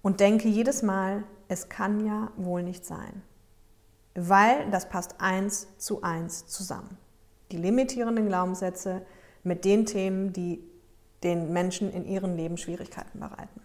[0.02, 1.22] Und denke jedes Mal,
[1.54, 3.22] es kann ja wohl nicht sein.
[4.16, 6.98] Weil das passt eins zu eins zusammen.
[7.52, 9.06] Die limitierenden Glaubenssätze
[9.44, 10.62] mit den Themen, die
[11.22, 13.60] den Menschen in ihrem Leben Schwierigkeiten bereiten.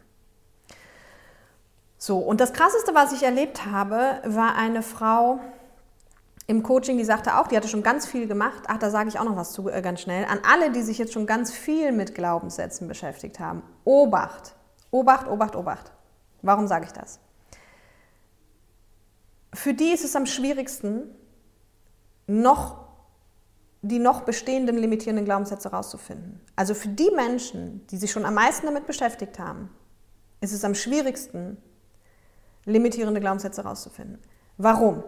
[1.97, 5.39] So, und das Krasseste, was ich erlebt habe, war eine Frau
[6.45, 8.63] im Coaching, die sagte auch, die hatte schon ganz viel gemacht.
[8.67, 10.25] Ach, da sage ich auch noch was zu, äh, ganz schnell.
[10.25, 13.63] An alle, die sich jetzt schon ganz viel mit Glaubenssätzen beschäftigt haben.
[13.83, 14.55] Obacht,
[14.91, 15.91] Obacht, Obacht, Obacht.
[16.41, 17.19] Warum sage ich das?
[19.53, 21.09] Für die ist es am schwierigsten,
[22.27, 22.89] noch
[23.81, 26.41] die noch bestehenden limitierenden Glaubenssätze herauszufinden.
[26.55, 29.69] Also für die Menschen, die sich schon am meisten damit beschäftigt haben,
[30.41, 31.57] ist es am schwierigsten,
[32.65, 34.19] limitierende Glaubenssätze herauszufinden.
[34.57, 35.03] Warum?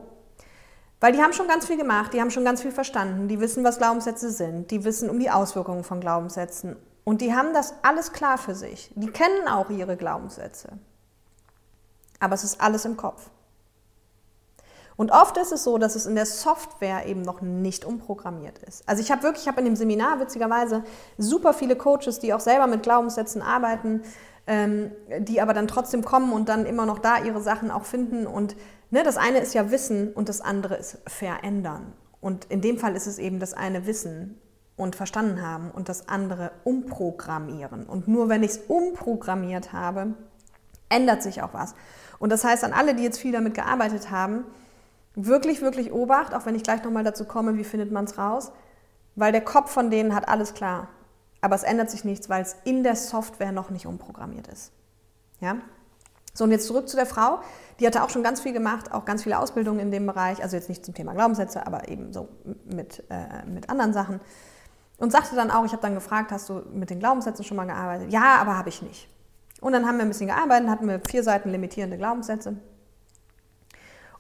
[1.01, 3.63] Weil die haben schon ganz viel gemacht, die haben schon ganz viel verstanden, die wissen,
[3.63, 8.13] was Glaubenssätze sind, die wissen um die Auswirkungen von Glaubenssätzen und die haben das alles
[8.13, 8.91] klar für sich.
[8.95, 10.69] Die kennen auch ihre Glaubenssätze.
[12.19, 13.32] Aber es ist alles im Kopf.
[15.02, 18.88] Und oft ist es so, dass es in der Software eben noch nicht umprogrammiert ist.
[18.88, 20.84] Also ich habe wirklich, ich habe in dem Seminar witzigerweise
[21.18, 24.04] super viele Coaches, die auch selber mit Glaubenssätzen arbeiten,
[24.46, 28.28] ähm, die aber dann trotzdem kommen und dann immer noch da ihre Sachen auch finden.
[28.28, 28.56] Und
[28.92, 31.94] ne, das eine ist ja Wissen und das andere ist verändern.
[32.20, 34.40] Und in dem Fall ist es eben das eine Wissen
[34.78, 37.88] und verstanden haben und das andere umprogrammieren.
[37.88, 40.14] Und nur wenn ich es umprogrammiert habe,
[40.90, 41.74] ändert sich auch was.
[42.20, 44.46] Und das heißt an alle, die jetzt viel damit gearbeitet haben,
[45.15, 48.52] wirklich, wirklich Obacht, auch wenn ich gleich nochmal dazu komme, wie findet man es raus,
[49.15, 50.88] weil der Kopf von denen hat alles klar.
[51.41, 54.71] Aber es ändert sich nichts, weil es in der Software noch nicht umprogrammiert ist.
[55.39, 55.58] Ja?
[56.34, 57.39] So, und jetzt zurück zu der Frau.
[57.80, 60.56] Die hatte auch schon ganz viel gemacht, auch ganz viele Ausbildungen in dem Bereich, also
[60.56, 62.30] jetzt nicht zum Thema Glaubenssätze, aber eben so
[62.65, 64.21] mit, äh, mit anderen Sachen.
[64.97, 67.65] Und sagte dann auch, ich habe dann gefragt, hast du mit den Glaubenssätzen schon mal
[67.65, 68.13] gearbeitet?
[68.13, 69.10] Ja, aber habe ich nicht.
[69.60, 72.56] Und dann haben wir ein bisschen gearbeitet, hatten wir vier Seiten limitierende Glaubenssätze.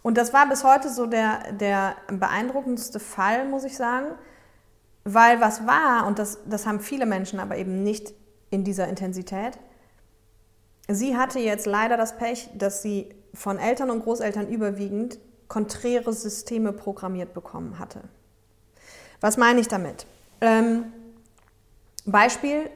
[0.03, 4.07] Und das war bis heute so der, der beeindruckendste Fall, muss ich sagen,
[5.03, 8.13] weil was war, und das, das haben viele Menschen aber eben nicht
[8.49, 9.59] in dieser Intensität,
[10.87, 16.73] sie hatte jetzt leider das Pech, dass sie von Eltern und Großeltern überwiegend konträre Systeme
[16.73, 18.01] programmiert bekommen hatte.
[19.21, 20.05] Was meine ich damit?
[20.41, 20.91] Ähm,
[22.05, 22.69] Beispiel,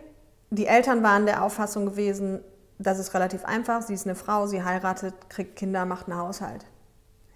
[0.52, 2.42] die Eltern waren der Auffassung gewesen,
[2.78, 6.66] das ist relativ einfach, sie ist eine Frau, sie heiratet, kriegt Kinder, macht einen Haushalt.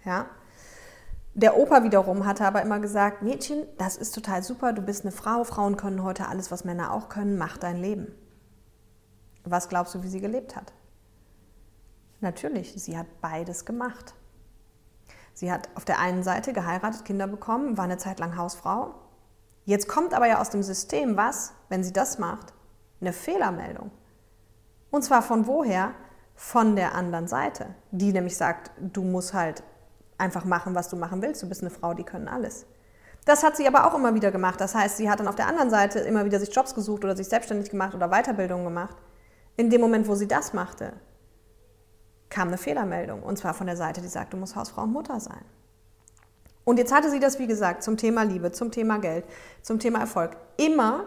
[0.04, 0.26] Ja?
[1.34, 5.12] Der Opa wiederum hatte aber immer gesagt, Mädchen, das ist total super, du bist eine
[5.12, 8.12] Frau, Frauen können heute alles, was Männer auch können, mach dein Leben.
[9.44, 10.72] Was glaubst du, wie sie gelebt hat?
[12.20, 14.14] Natürlich, sie hat beides gemacht.
[15.32, 18.94] Sie hat auf der einen Seite geheiratet, Kinder bekommen, war eine Zeit lang Hausfrau.
[19.64, 22.52] Jetzt kommt aber ja aus dem System was, wenn sie das macht?
[23.00, 23.90] Eine Fehlermeldung.
[24.90, 25.92] Und zwar von woher?
[26.34, 29.62] Von der anderen Seite, die nämlich sagt, du musst halt
[30.20, 31.42] einfach machen, was du machen willst.
[31.42, 32.66] Du bist eine Frau, die können alles.
[33.24, 34.60] Das hat sie aber auch immer wieder gemacht.
[34.60, 37.16] Das heißt, sie hat dann auf der anderen Seite immer wieder sich Jobs gesucht oder
[37.16, 38.96] sich selbstständig gemacht oder Weiterbildungen gemacht.
[39.56, 40.92] In dem Moment, wo sie das machte,
[42.28, 43.22] kam eine Fehlermeldung.
[43.22, 45.44] Und zwar von der Seite, die sagt, du musst Hausfrau und Mutter sein.
[46.64, 49.24] Und jetzt hatte sie das, wie gesagt, zum Thema Liebe, zum Thema Geld,
[49.62, 50.36] zum Thema Erfolg.
[50.56, 51.04] Immer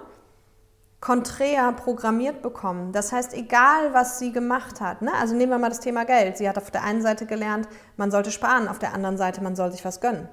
[1.03, 2.93] konträr programmiert bekommen.
[2.93, 5.11] Das heißt, egal was sie gemacht hat, ne?
[5.19, 6.37] also nehmen wir mal das Thema Geld.
[6.37, 9.57] Sie hat auf der einen Seite gelernt, man sollte sparen, auf der anderen Seite, man
[9.57, 10.29] soll sich was gönnen.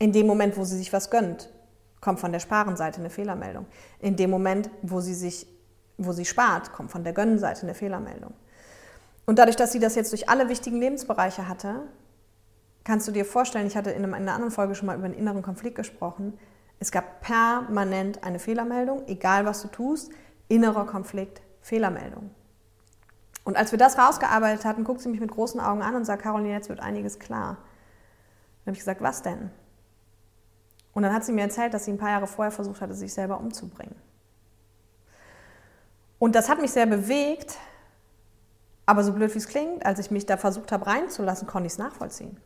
[0.00, 1.48] In dem Moment, wo sie sich was gönnt,
[2.00, 3.66] kommt von der Sparenseite eine Fehlermeldung.
[4.00, 5.46] In dem Moment, wo sie sich
[5.96, 8.32] wo sie spart, kommt von der Gönnenseite eine Fehlermeldung.
[9.26, 11.82] Und dadurch, dass sie das jetzt durch alle wichtigen Lebensbereiche hatte,
[12.82, 15.42] kannst du dir vorstellen, ich hatte in einer anderen Folge schon mal über einen inneren
[15.42, 16.36] Konflikt gesprochen,
[16.80, 20.10] es gab permanent eine Fehlermeldung, egal was du tust,
[20.48, 22.30] innerer Konflikt, Fehlermeldung.
[23.44, 26.22] Und als wir das rausgearbeitet hatten, guckt sie mich mit großen Augen an und sagt,
[26.22, 27.58] Caroline, jetzt wird einiges klar.
[28.64, 29.50] Dann habe ich gesagt, was denn?
[30.92, 33.12] Und dann hat sie mir erzählt, dass sie ein paar Jahre vorher versucht hatte, sich
[33.12, 33.94] selber umzubringen.
[36.18, 37.58] Und das hat mich sehr bewegt,
[38.86, 41.74] aber so blöd wie es klingt, als ich mich da versucht habe reinzulassen, konnte ich
[41.74, 42.38] es nachvollziehen.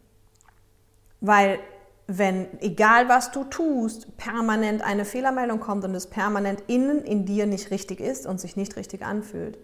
[1.20, 1.58] Weil
[2.06, 7.46] wenn, egal was du tust, permanent eine Fehlermeldung kommt und es permanent innen in dir
[7.46, 9.58] nicht richtig ist und sich nicht richtig anfühlt,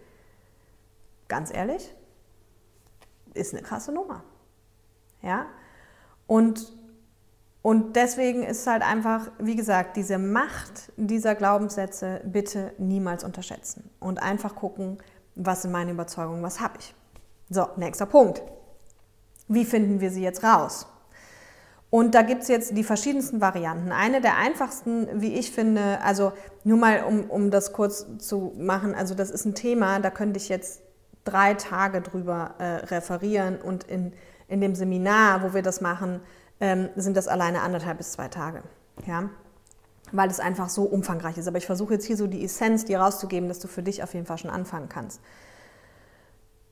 [1.28, 1.94] ganz ehrlich,
[3.34, 4.24] ist eine krasse Nummer.
[5.22, 5.46] Ja?
[6.26, 6.72] Und,
[7.60, 14.22] und deswegen ist halt einfach, wie gesagt, diese Macht dieser Glaubenssätze bitte niemals unterschätzen und
[14.22, 14.98] einfach gucken,
[15.34, 16.94] was sind meine Überzeugungen, was habe ich.
[17.50, 18.42] So, nächster Punkt.
[19.48, 20.86] Wie finden wir sie jetzt raus?
[21.90, 23.90] Und da gibt es jetzt die verschiedensten Varianten.
[23.90, 28.94] Eine der einfachsten, wie ich finde, also nur mal um, um das kurz zu machen,
[28.94, 30.82] also das ist ein Thema, da könnte ich jetzt
[31.24, 34.12] drei Tage drüber äh, referieren und in,
[34.46, 36.20] in dem Seminar, wo wir das machen,
[36.60, 38.62] ähm, sind das alleine anderthalb bis zwei Tage.
[39.06, 39.28] Ja?
[40.12, 41.48] Weil es einfach so umfangreich ist.
[41.48, 44.14] Aber ich versuche jetzt hier so die Essenz dir rauszugeben, dass du für dich auf
[44.14, 45.20] jeden Fall schon anfangen kannst.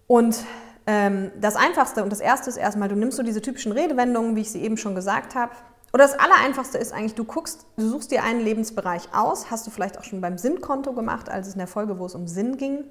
[0.07, 0.45] Und
[0.91, 4.41] ähm, das Einfachste und das Erste ist erstmal, du nimmst so diese typischen Redewendungen, wie
[4.41, 5.53] ich sie eben schon gesagt habe.
[5.93, 9.71] Oder das Allereinfachste ist eigentlich, du guckst, du suchst dir einen Lebensbereich aus, hast du
[9.71, 12.57] vielleicht auch schon beim Sinnkonto gemacht, als es in der Folge, wo es um Sinn
[12.57, 12.85] ging,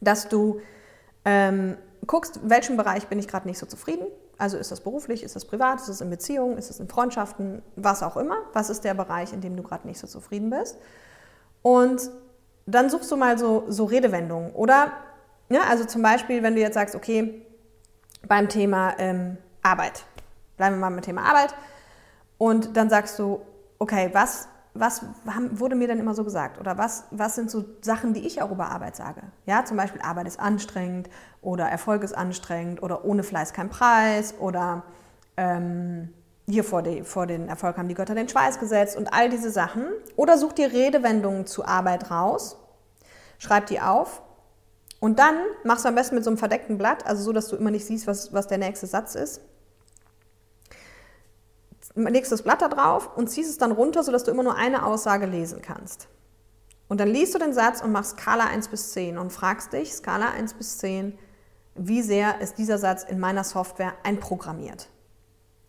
[0.00, 0.62] dass du
[1.26, 4.06] ähm, guckst, in welchem Bereich bin ich gerade nicht so zufrieden.
[4.38, 7.60] Also ist das beruflich, ist das privat, ist das in Beziehungen, ist das in Freundschaften,
[7.76, 8.36] was auch immer.
[8.54, 10.78] Was ist der Bereich, in dem du gerade nicht so zufrieden bist?
[11.60, 12.10] Und
[12.64, 14.52] dann suchst du mal so, so Redewendungen.
[14.52, 14.92] Oder
[15.48, 17.42] ja, also zum Beispiel, wenn du jetzt sagst, okay,
[18.26, 20.04] beim Thema ähm, Arbeit,
[20.56, 21.54] bleiben wir mal beim Thema Arbeit,
[22.36, 23.40] und dann sagst du,
[23.78, 25.02] okay, was, was
[25.50, 26.58] wurde mir denn immer so gesagt?
[26.60, 29.22] Oder was, was sind so Sachen, die ich auch über Arbeit sage?
[29.46, 31.08] Ja, zum Beispiel Arbeit ist anstrengend
[31.42, 34.84] oder Erfolg ist anstrengend oder ohne Fleiß kein Preis oder
[35.36, 36.12] ähm,
[36.46, 39.50] hier vor, die, vor den Erfolg haben die Götter den Schweiß gesetzt und all diese
[39.50, 39.84] Sachen.
[40.16, 42.56] Oder such dir Redewendungen zu Arbeit raus,
[43.38, 44.22] schreib die auf
[45.00, 47.56] und dann machst du am besten mit so einem verdeckten Blatt, also so, dass du
[47.56, 49.40] immer nicht siehst, was, was der nächste Satz ist.
[51.94, 54.84] Legst das Blatt da drauf und ziehst es dann runter, sodass du immer nur eine
[54.84, 56.08] Aussage lesen kannst.
[56.88, 59.92] Und dann liest du den Satz und machst Skala 1 bis 10 und fragst dich,
[59.92, 61.18] Skala 1 bis 10,
[61.74, 64.88] wie sehr ist dieser Satz in meiner Software einprogrammiert.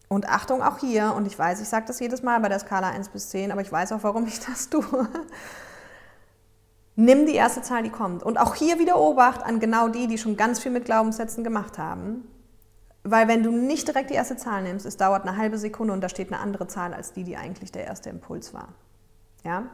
[0.07, 2.89] Und Achtung auch hier, und ich weiß, ich sage das jedes Mal bei der Skala
[2.89, 5.07] 1 bis 10, aber ich weiß auch, warum ich das tue.
[7.01, 8.23] Nimm die erste Zahl, die kommt.
[8.23, 11.77] Und auch hier wieder Obacht an genau die, die schon ganz viel mit Glaubenssätzen gemacht
[11.77, 12.27] haben.
[13.03, 16.01] Weil wenn du nicht direkt die erste Zahl nimmst, es dauert eine halbe Sekunde und
[16.01, 18.73] da steht eine andere Zahl als die, die eigentlich der erste Impuls war.
[19.45, 19.67] Ja?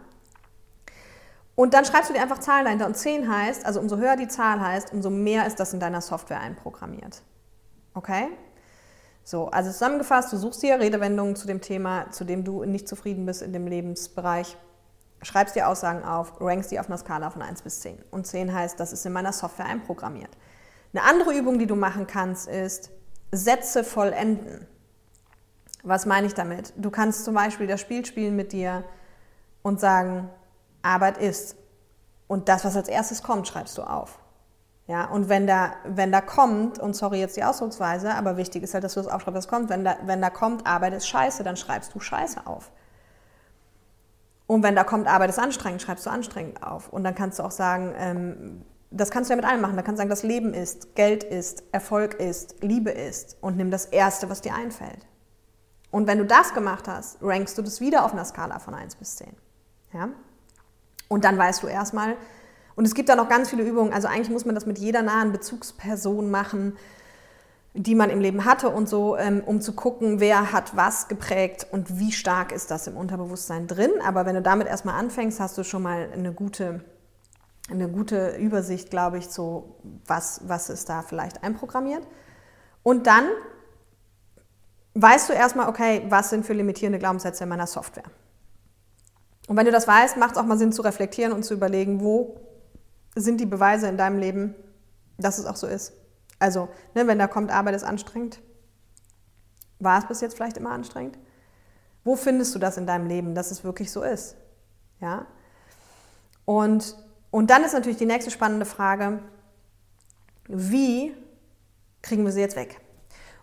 [1.56, 2.86] Und dann schreibst du dir einfach Zahlen dahinter.
[2.86, 6.02] Und 10 heißt, also umso höher die Zahl heißt, umso mehr ist das in deiner
[6.02, 7.24] Software einprogrammiert.
[7.96, 8.28] Okay?
[9.24, 13.26] So, also zusammengefasst, du suchst dir Redewendungen zu dem Thema, zu dem du nicht zufrieden
[13.26, 14.56] bist in dem Lebensbereich
[15.26, 18.04] schreibst dir Aussagen auf, rankst die auf einer Skala von 1 bis 10.
[18.12, 20.32] Und 10 heißt, das ist in meiner Software einprogrammiert.
[20.94, 22.92] Eine andere Übung, die du machen kannst, ist
[23.32, 24.68] Sätze vollenden.
[25.84, 26.74] Was meine ich damit?
[26.78, 28.84] Du kannst zum Beispiel das Spiel spielen mit dir
[29.62, 30.30] und sagen,
[30.82, 31.58] Arbeit ist.
[32.28, 34.20] Und das, was als erstes kommt, schreibst du auf.
[34.88, 38.76] Ja, und wenn da, wenn da kommt, und sorry jetzt die Ausdrucksweise, aber wichtig ist
[38.76, 41.44] halt, dass du das aufschreibst, was kommt, wenn da, wenn da kommt, Arbeit ist scheiße,
[41.44, 42.72] dann schreibst du Scheiße auf.
[44.48, 46.90] Und wenn da kommt, Arbeit ist anstrengend, schreibst du anstrengend auf.
[46.90, 49.76] Und dann kannst du auch sagen, ähm, das kannst du ja mit allem machen.
[49.76, 53.38] Da kannst du sagen, das Leben ist, Geld ist, Erfolg ist, Liebe ist.
[53.42, 55.08] Und nimm das Erste, was dir einfällt.
[55.92, 58.96] Und wenn du das gemacht hast, rankst du das wieder auf einer Skala von 1
[58.96, 59.28] bis 10.
[59.94, 60.10] Ja?
[61.08, 62.18] Und dann weißt du erstmal,
[62.76, 65.02] und es gibt da noch ganz viele Übungen, also eigentlich muss man das mit jeder
[65.02, 66.76] nahen Bezugsperson machen,
[67.78, 71.68] die man im Leben hatte und so, ähm, um zu gucken, wer hat was geprägt
[71.70, 73.92] und wie stark ist das im Unterbewusstsein drin.
[74.06, 76.86] Aber wenn du damit erstmal anfängst, hast du schon mal eine gute,
[77.70, 82.08] eine gute Übersicht, glaube ich, so was, was ist da vielleicht einprogrammiert.
[82.82, 83.26] Und dann
[84.94, 88.06] weißt du erstmal, okay, was sind für limitierende Glaubenssätze in meiner Software.
[89.48, 92.00] Und wenn du das weißt, macht es auch mal Sinn zu reflektieren und zu überlegen,
[92.00, 92.40] wo
[93.16, 94.56] sind die Beweise in deinem Leben,
[95.18, 95.94] dass es auch so ist.
[96.40, 98.40] Also, ne, wenn da kommt, Arbeit ist anstrengend.
[99.80, 101.18] War es bis jetzt vielleicht immer anstrengend?
[102.04, 104.38] Wo findest du das in deinem Leben, dass es wirklich so ist?
[105.02, 105.26] Ja?
[106.46, 106.96] Und,
[107.32, 109.20] Und dann ist natürlich die nächste spannende Frage,
[110.48, 111.14] wie
[112.02, 112.80] kriegen wir sie jetzt weg?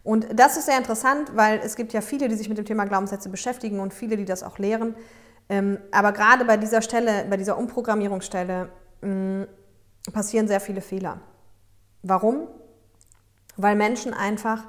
[0.05, 2.85] Und das ist sehr interessant, weil es gibt ja viele, die sich mit dem Thema
[2.85, 4.95] Glaubenssätze beschäftigen und viele, die das auch lehren.
[5.49, 8.69] Ähm, aber gerade bei dieser Stelle, bei dieser Umprogrammierungsstelle,
[9.03, 9.43] mm,
[10.13, 11.21] passieren sehr viele Fehler.
[12.03, 12.49] Warum?
[13.57, 14.65] Weil Menschen einfach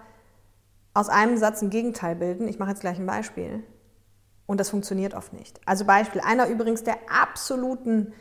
[0.93, 2.47] aus einem Satz ein Gegenteil bilden.
[2.47, 3.63] Ich mache jetzt gleich ein Beispiel.
[4.45, 5.59] Und das funktioniert oft nicht.
[5.65, 8.13] Also Beispiel, einer übrigens der absoluten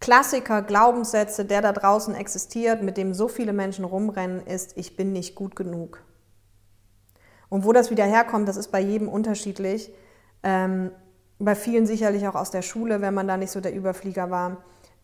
[0.00, 5.12] Klassiker, Glaubenssätze, der da draußen existiert, mit dem so viele Menschen rumrennen, ist, ich bin
[5.12, 6.02] nicht gut genug.
[7.48, 9.92] Und wo das wieder herkommt, das ist bei jedem unterschiedlich.
[10.42, 10.92] Ähm,
[11.38, 14.58] bei vielen sicherlich auch aus der Schule, wenn man da nicht so der Überflieger war.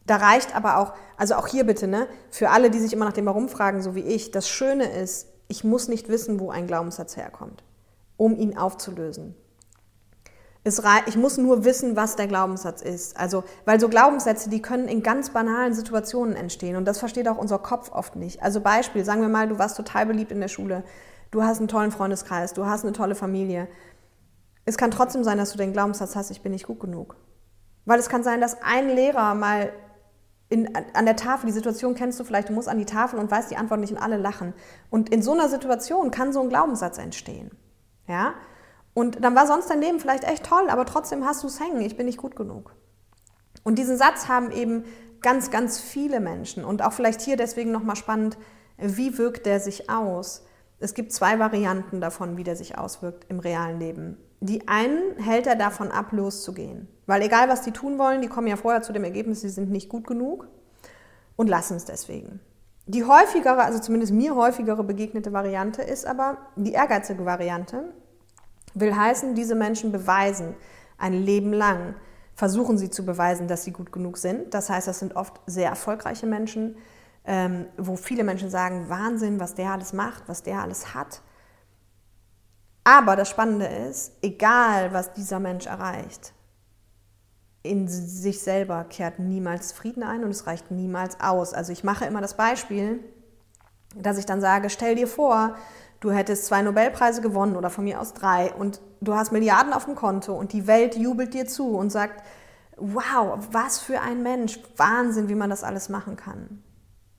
[0.06, 3.12] Da reicht aber auch, also auch hier bitte, ne, für alle, die sich immer nach
[3.12, 6.66] dem Warum fragen, so wie ich, das Schöne ist, ich muss nicht wissen, wo ein
[6.66, 7.62] Glaubenssatz herkommt,
[8.16, 9.34] um ihn aufzulösen.
[10.64, 13.18] ich muss nur wissen, was der Glaubenssatz ist.
[13.18, 17.38] Also, weil so Glaubenssätze, die können in ganz banalen Situationen entstehen und das versteht auch
[17.38, 18.42] unser Kopf oft nicht.
[18.42, 20.84] Also Beispiel, sagen wir mal, du warst total beliebt in der Schule,
[21.30, 23.68] du hast einen tollen Freundeskreis, du hast eine tolle Familie.
[24.66, 27.16] Es kann trotzdem sein, dass du den Glaubenssatz hast, ich bin nicht gut genug.
[27.84, 29.70] Weil es kann sein, dass ein Lehrer mal
[30.54, 33.28] in, an der Tafel, die Situation kennst du vielleicht, du musst an die Tafel und
[33.28, 34.54] weißt die Antwort nicht und alle lachen.
[34.88, 37.50] Und in so einer Situation kann so ein Glaubenssatz entstehen.
[38.06, 38.34] Ja?
[38.94, 41.80] Und dann war sonst dein Leben vielleicht echt toll, aber trotzdem hast du es hängen,
[41.80, 42.72] ich bin nicht gut genug.
[43.64, 44.84] Und diesen Satz haben eben
[45.22, 46.64] ganz, ganz viele Menschen.
[46.64, 48.38] Und auch vielleicht hier deswegen nochmal spannend,
[48.78, 50.44] wie wirkt der sich aus?
[50.78, 54.18] Es gibt zwei Varianten davon, wie der sich auswirkt im realen Leben.
[54.46, 56.86] Die einen hält er davon ab, loszugehen.
[57.06, 59.70] Weil egal, was die tun wollen, die kommen ja vorher zu dem Ergebnis, sie sind
[59.70, 60.48] nicht gut genug
[61.34, 62.40] und lassen es deswegen.
[62.84, 67.94] Die häufigere, also zumindest mir häufigere begegnete Variante ist aber die ehrgeizige Variante.
[68.74, 70.54] Will heißen, diese Menschen beweisen
[70.98, 71.94] ein Leben lang,
[72.34, 74.52] versuchen sie zu beweisen, dass sie gut genug sind.
[74.52, 76.76] Das heißt, das sind oft sehr erfolgreiche Menschen,
[77.24, 81.22] ähm, wo viele Menschen sagen, Wahnsinn, was der alles macht, was der alles hat.
[82.84, 86.34] Aber das Spannende ist, egal was dieser Mensch erreicht,
[87.62, 91.54] in sich selber kehrt niemals Frieden ein und es reicht niemals aus.
[91.54, 93.02] Also ich mache immer das Beispiel,
[93.96, 95.56] dass ich dann sage, stell dir vor,
[96.00, 99.86] du hättest zwei Nobelpreise gewonnen oder von mir aus drei und du hast Milliarden auf
[99.86, 102.22] dem Konto und die Welt jubelt dir zu und sagt,
[102.76, 106.62] wow, was für ein Mensch, Wahnsinn, wie man das alles machen kann.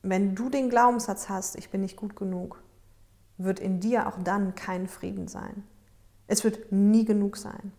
[0.04, 2.62] Wenn du den Glaubenssatz hast, ich bin nicht gut genug,
[3.38, 5.64] wird in dir auch dann kein Frieden sein.
[6.28, 7.74] Es wird nie genug sein.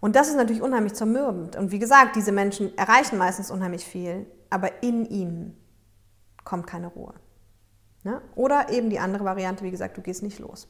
[0.00, 1.56] Und das ist natürlich unheimlich zermürbend.
[1.56, 5.56] Und wie gesagt, diese Menschen erreichen meistens unheimlich viel, aber in ihnen
[6.44, 7.14] kommt keine Ruhe.
[8.02, 8.20] Ne?
[8.34, 10.68] Oder eben die andere Variante, wie gesagt, du gehst nicht los.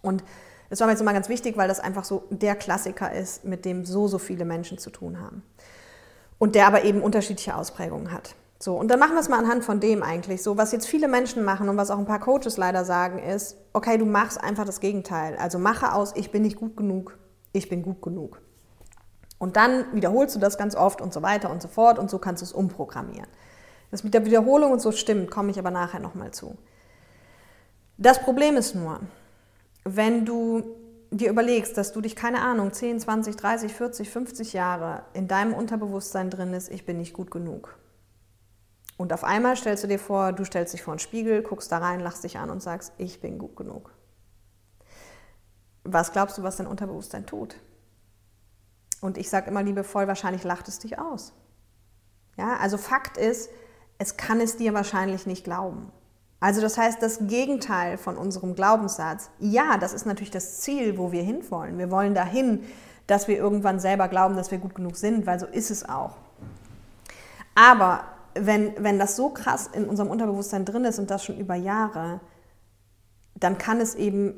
[0.00, 0.24] Und
[0.70, 3.64] das war mir jetzt immer ganz wichtig, weil das einfach so der Klassiker ist, mit
[3.64, 5.42] dem so, so viele Menschen zu tun haben.
[6.38, 8.34] Und der aber eben unterschiedliche Ausprägungen hat.
[8.60, 10.42] So, und dann machen wir es mal anhand von dem eigentlich.
[10.42, 13.56] So, was jetzt viele Menschen machen und was auch ein paar Coaches leider sagen, ist,
[13.72, 15.36] okay, du machst einfach das Gegenteil.
[15.36, 17.16] Also mache aus, ich bin nicht gut genug,
[17.52, 18.40] ich bin gut genug.
[19.38, 22.18] Und dann wiederholst du das ganz oft und so weiter und so fort und so
[22.18, 23.28] kannst du es umprogrammieren.
[23.92, 26.58] Das mit der Wiederholung und so stimmt, komme ich aber nachher nochmal zu.
[27.96, 28.98] Das Problem ist nur,
[29.84, 30.64] wenn du
[31.12, 35.54] dir überlegst, dass du dich, keine Ahnung, 10, 20, 30, 40, 50 Jahre in deinem
[35.54, 37.78] Unterbewusstsein drin ist, ich bin nicht gut genug
[38.98, 41.78] und auf einmal stellst du dir vor, du stellst dich vor einen Spiegel, guckst da
[41.78, 43.94] rein, lachst dich an und sagst, ich bin gut genug.
[45.84, 47.54] Was glaubst du, was dein Unterbewusstsein tut?
[49.00, 51.32] Und ich sage immer liebevoll, wahrscheinlich lacht es dich aus.
[52.36, 53.50] Ja, also Fakt ist,
[53.98, 55.92] es kann es dir wahrscheinlich nicht glauben.
[56.40, 61.12] Also das heißt, das Gegenteil von unserem Glaubenssatz, ja, das ist natürlich das Ziel, wo
[61.12, 61.78] wir hinwollen.
[61.78, 62.64] Wir wollen dahin,
[63.06, 66.16] dass wir irgendwann selber glauben, dass wir gut genug sind, weil so ist es auch.
[67.54, 68.04] Aber
[68.40, 72.20] wenn, wenn das so krass in unserem Unterbewusstsein drin ist und das schon über Jahre,
[73.34, 74.34] dann kann es eben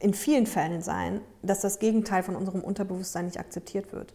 [0.00, 4.14] in vielen Fällen sein, dass das Gegenteil von unserem Unterbewusstsein nicht akzeptiert wird.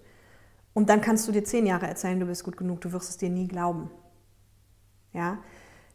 [0.74, 3.18] Und dann kannst du dir zehn Jahre erzählen, du bist gut genug, du wirst es
[3.18, 3.89] dir nie glauben.
[5.14, 5.39] Ja?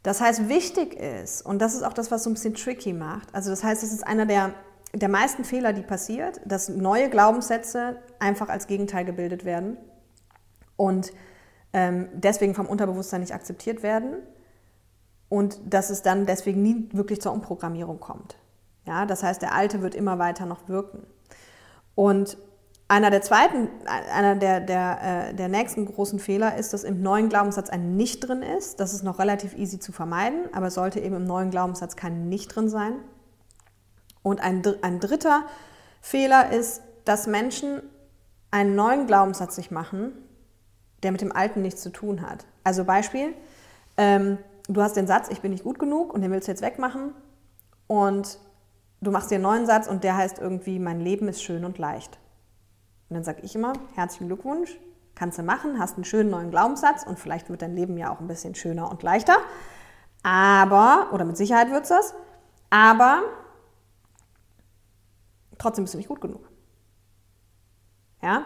[0.03, 3.35] Das heißt, wichtig ist, und das ist auch das, was so ein bisschen tricky macht,
[3.35, 4.55] also das heißt, es ist einer der,
[4.95, 9.77] der meisten Fehler, die passiert, dass neue Glaubenssätze einfach als Gegenteil gebildet werden.
[10.77, 11.12] Und
[12.14, 14.16] deswegen vom Unterbewusstsein nicht akzeptiert werden
[15.29, 18.37] und dass es dann deswegen nie wirklich zur Umprogrammierung kommt.
[18.87, 21.07] Ja, das heißt, der alte wird immer weiter noch wirken.
[21.95, 22.39] Und
[22.91, 27.29] einer der zweiten, einer der, der, äh, der nächsten großen Fehler ist, dass im neuen
[27.29, 28.81] Glaubenssatz ein Nicht drin ist.
[28.81, 32.31] Das ist noch relativ easy zu vermeiden, aber es sollte eben im neuen Glaubenssatz kein
[32.31, 32.95] Nicht drin sein.
[34.22, 35.45] Und ein, ein dritter
[36.01, 37.83] Fehler ist, dass Menschen
[38.51, 40.12] einen neuen Glaubenssatz sich machen,
[41.03, 42.47] der mit dem Alten nichts zu tun hat.
[42.65, 43.35] Also Beispiel,
[43.97, 44.39] ähm,
[44.69, 47.13] du hast den Satz, ich bin nicht gut genug und den willst du jetzt wegmachen
[47.87, 48.39] und
[49.01, 51.79] du machst dir einen neuen Satz und der heißt irgendwie, mein Leben ist schön und
[51.79, 52.19] leicht.
[53.09, 54.79] Und dann sage ich immer, herzlichen Glückwunsch,
[55.15, 58.21] kannst du machen, hast einen schönen neuen Glaubenssatz und vielleicht wird dein Leben ja auch
[58.21, 59.37] ein bisschen schöner und leichter.
[60.23, 62.15] Aber, oder mit Sicherheit wird es das,
[62.71, 63.23] aber
[65.59, 66.49] trotzdem bist du nicht gut genug.
[68.23, 68.45] Ja?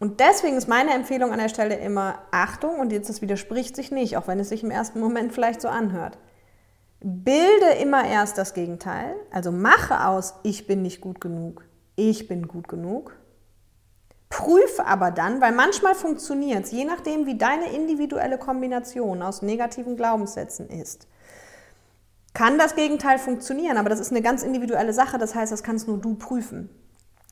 [0.00, 3.92] Und deswegen ist meine Empfehlung an der Stelle immer Achtung, und jetzt das widerspricht sich
[3.92, 6.16] nicht, auch wenn es sich im ersten Moment vielleicht so anhört.
[7.00, 12.48] Bilde immer erst das Gegenteil, also mache aus, ich bin nicht gut genug, ich bin
[12.48, 13.14] gut genug.
[14.30, 19.96] Prüfe aber dann, weil manchmal funktioniert es, je nachdem, wie deine individuelle Kombination aus negativen
[19.96, 21.08] Glaubenssätzen ist,
[22.32, 25.88] kann das Gegenteil funktionieren, aber das ist eine ganz individuelle Sache, das heißt, das kannst
[25.88, 26.70] nur du prüfen.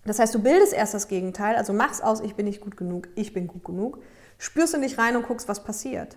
[0.09, 3.09] Das heißt, du bildest erst das Gegenteil, also machst aus, ich bin nicht gut genug,
[3.15, 3.99] ich bin gut genug,
[4.39, 6.17] spürst in dich rein und guckst, was passiert.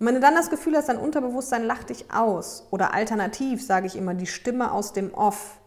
[0.00, 3.86] Und wenn du dann das Gefühl hast, dein Unterbewusstsein lacht dich aus oder alternativ, sage
[3.86, 5.60] ich immer, die Stimme aus dem Off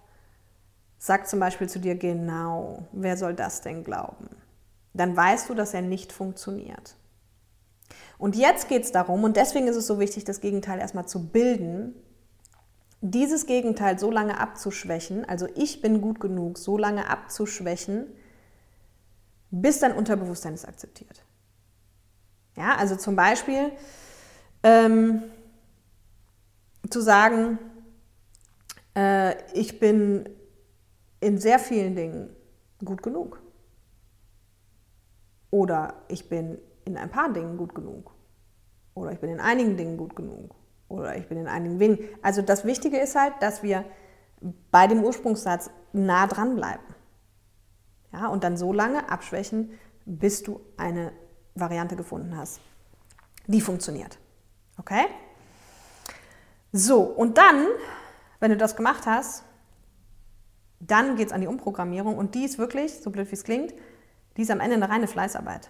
[0.98, 4.28] sagt zum Beispiel zu dir, genau, wer soll das denn glauben?
[4.94, 6.98] Dann weißt du, dass er nicht funktioniert.
[8.18, 11.30] Und jetzt geht es darum, und deswegen ist es so wichtig, das Gegenteil erstmal zu
[11.30, 11.96] bilden,
[13.12, 18.08] dieses Gegenteil so lange abzuschwächen, also ich bin gut genug, so lange abzuschwächen,
[19.52, 21.24] bis dein Unterbewusstsein es akzeptiert.
[22.58, 23.72] Ja, also zum Beispiel,
[24.64, 25.24] ähm,
[26.90, 27.60] zu sagen,
[28.96, 30.30] äh, ich bin
[31.20, 32.36] in sehr vielen Dingen
[32.84, 33.42] gut genug.
[35.52, 38.14] Oder ich bin in ein paar Dingen gut genug.
[38.94, 40.56] Oder ich bin in einigen Dingen gut genug.
[40.88, 42.08] Oder ich bin in einigen wenigen.
[42.22, 43.86] Also das Wichtige ist halt, dass wir
[44.72, 46.84] bei dem Ursprungssatz nah dran bleiben.
[48.14, 49.72] Ja, und dann so lange abschwächen,
[50.06, 51.12] bis du eine
[51.56, 52.60] Variante gefunden hast,
[53.48, 54.20] die funktioniert.
[54.78, 55.06] Okay?
[56.72, 57.68] So, und dann,
[58.40, 59.44] wenn du das gemacht hast,
[60.80, 63.74] dann geht es an die Umprogrammierung und die ist wirklich, so blöd wie es klingt,
[64.38, 65.70] die ist am Ende eine reine Fleißarbeit.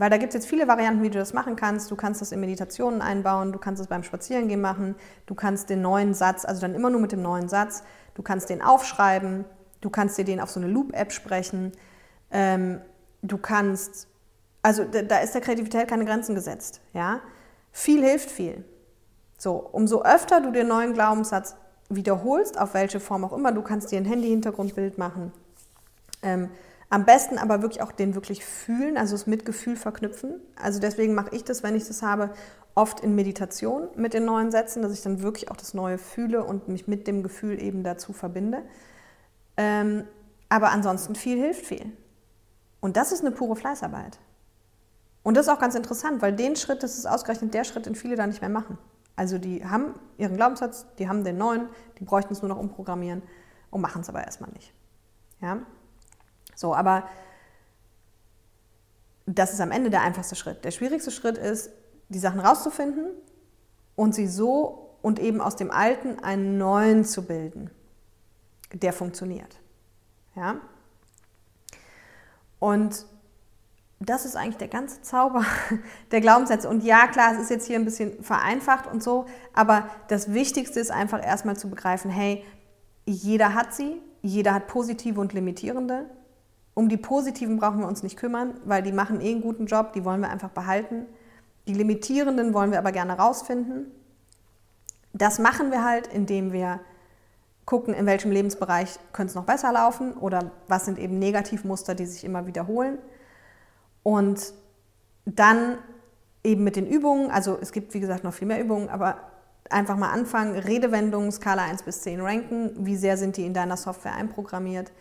[0.00, 1.90] Weil da gibt es jetzt viele Varianten, wie du das machen kannst.
[1.90, 4.94] Du kannst das in Meditationen einbauen, du kannst es beim Spazierengehen machen,
[5.26, 7.82] du kannst den neuen Satz, also dann immer nur mit dem neuen Satz,
[8.14, 9.44] du kannst den aufschreiben,
[9.82, 11.72] du kannst dir den auf so eine Loop-App sprechen,
[12.30, 12.80] ähm,
[13.20, 14.08] du kannst,
[14.62, 16.80] also da, da ist der Kreativität keine Grenzen gesetzt.
[16.94, 17.20] Ja?
[17.70, 18.64] Viel hilft viel.
[19.36, 21.56] So, umso öfter du den neuen Glaubenssatz
[21.90, 25.30] wiederholst, auf welche Form auch immer, du kannst dir ein Handy-Hintergrundbild machen.
[26.22, 26.48] Ähm,
[26.90, 30.40] am besten aber wirklich auch den wirklich fühlen, also es mit Gefühl verknüpfen.
[30.60, 32.30] Also deswegen mache ich das, wenn ich das habe,
[32.74, 36.44] oft in Meditation mit den neuen Sätzen, dass ich dann wirklich auch das Neue fühle
[36.44, 38.62] und mich mit dem Gefühl eben dazu verbinde.
[39.56, 40.04] Ähm,
[40.48, 41.92] aber ansonsten viel hilft viel.
[42.80, 44.18] Und das ist eine pure Fleißarbeit.
[45.22, 47.94] Und das ist auch ganz interessant, weil den Schritt, das ist ausgerechnet der Schritt, den
[47.94, 48.78] viele da nicht mehr machen.
[49.14, 51.68] Also die haben ihren Glaubenssatz, die haben den neuen,
[51.98, 53.22] die bräuchten es nur noch umprogrammieren
[53.70, 54.72] und machen es aber erstmal nicht.
[55.40, 55.58] Ja?
[56.60, 57.08] So, aber
[59.24, 60.62] das ist am Ende der einfachste Schritt.
[60.62, 61.70] Der schwierigste Schritt ist,
[62.10, 63.06] die Sachen rauszufinden
[63.96, 67.70] und sie so und eben aus dem Alten einen neuen zu bilden,
[68.74, 69.58] der funktioniert.
[70.36, 70.56] Ja?
[72.58, 73.06] Und
[73.98, 75.46] das ist eigentlich der ganze Zauber
[76.10, 76.68] der Glaubenssätze.
[76.68, 80.78] Und ja, klar, es ist jetzt hier ein bisschen vereinfacht und so, aber das Wichtigste
[80.78, 82.44] ist einfach erstmal zu begreifen, hey,
[83.06, 86.19] jeder hat sie, jeder hat positive und limitierende.
[86.80, 89.92] Um die positiven brauchen wir uns nicht kümmern, weil die machen eh einen guten Job,
[89.92, 91.04] die wollen wir einfach behalten.
[91.68, 93.90] Die limitierenden wollen wir aber gerne rausfinden.
[95.12, 96.80] Das machen wir halt, indem wir
[97.66, 102.06] gucken, in welchem Lebensbereich könnte es noch besser laufen oder was sind eben Negativmuster, die
[102.06, 102.96] sich immer wiederholen.
[104.02, 104.54] Und
[105.26, 105.76] dann
[106.42, 109.18] eben mit den Übungen, also es gibt wie gesagt noch viel mehr Übungen, aber
[109.68, 113.76] einfach mal anfangen, Redewendungen, Skala 1 bis 10 ranken, wie sehr sind die in deiner
[113.76, 114.92] Software einprogrammiert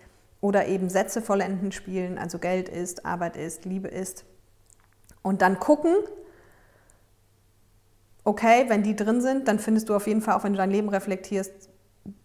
[0.42, 4.26] oder eben Sätze vollenden spielen, also Geld ist, Arbeit ist, Liebe ist.
[5.22, 5.96] Und dann gucken,
[8.24, 10.72] okay, wenn die drin sind, dann findest du auf jeden Fall, auch wenn du dein
[10.72, 11.70] Leben reflektierst,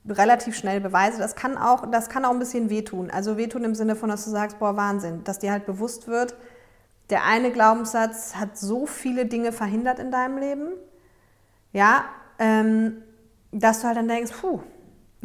[0.08, 1.18] relativ schnell Beweise.
[1.18, 3.10] Das kann auch, das kann auch ein bisschen wehtun.
[3.10, 6.36] Also wehtun im Sinne von, dass du sagst, boah, Wahnsinn, dass dir halt bewusst wird,
[7.10, 10.68] der eine Glaubenssatz hat so viele Dinge verhindert in deinem Leben,
[11.72, 12.04] ja,
[12.38, 13.02] ähm,
[13.52, 14.60] dass du halt dann denkst, puh,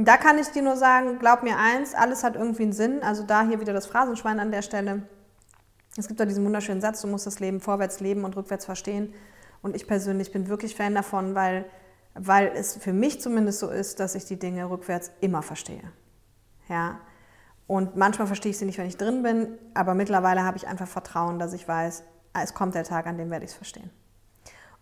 [0.07, 3.03] da kann ich dir nur sagen, glaub mir eins, alles hat irgendwie einen Sinn.
[3.03, 5.03] Also da hier wieder das Phrasenschwein an der Stelle.
[5.97, 9.13] Es gibt da diesen wunderschönen Satz, du musst das Leben vorwärts leben und rückwärts verstehen.
[9.61, 11.65] Und ich persönlich bin wirklich Fan davon, weil,
[12.13, 15.83] weil es für mich zumindest so ist, dass ich die Dinge rückwärts immer verstehe.
[16.69, 16.99] Ja,
[17.69, 20.87] und manchmal verstehe ich sie nicht, wenn ich drin bin, aber mittlerweile habe ich einfach
[20.87, 22.03] Vertrauen, dass ich weiß,
[22.41, 23.91] es kommt der Tag, an dem werde ich es verstehen.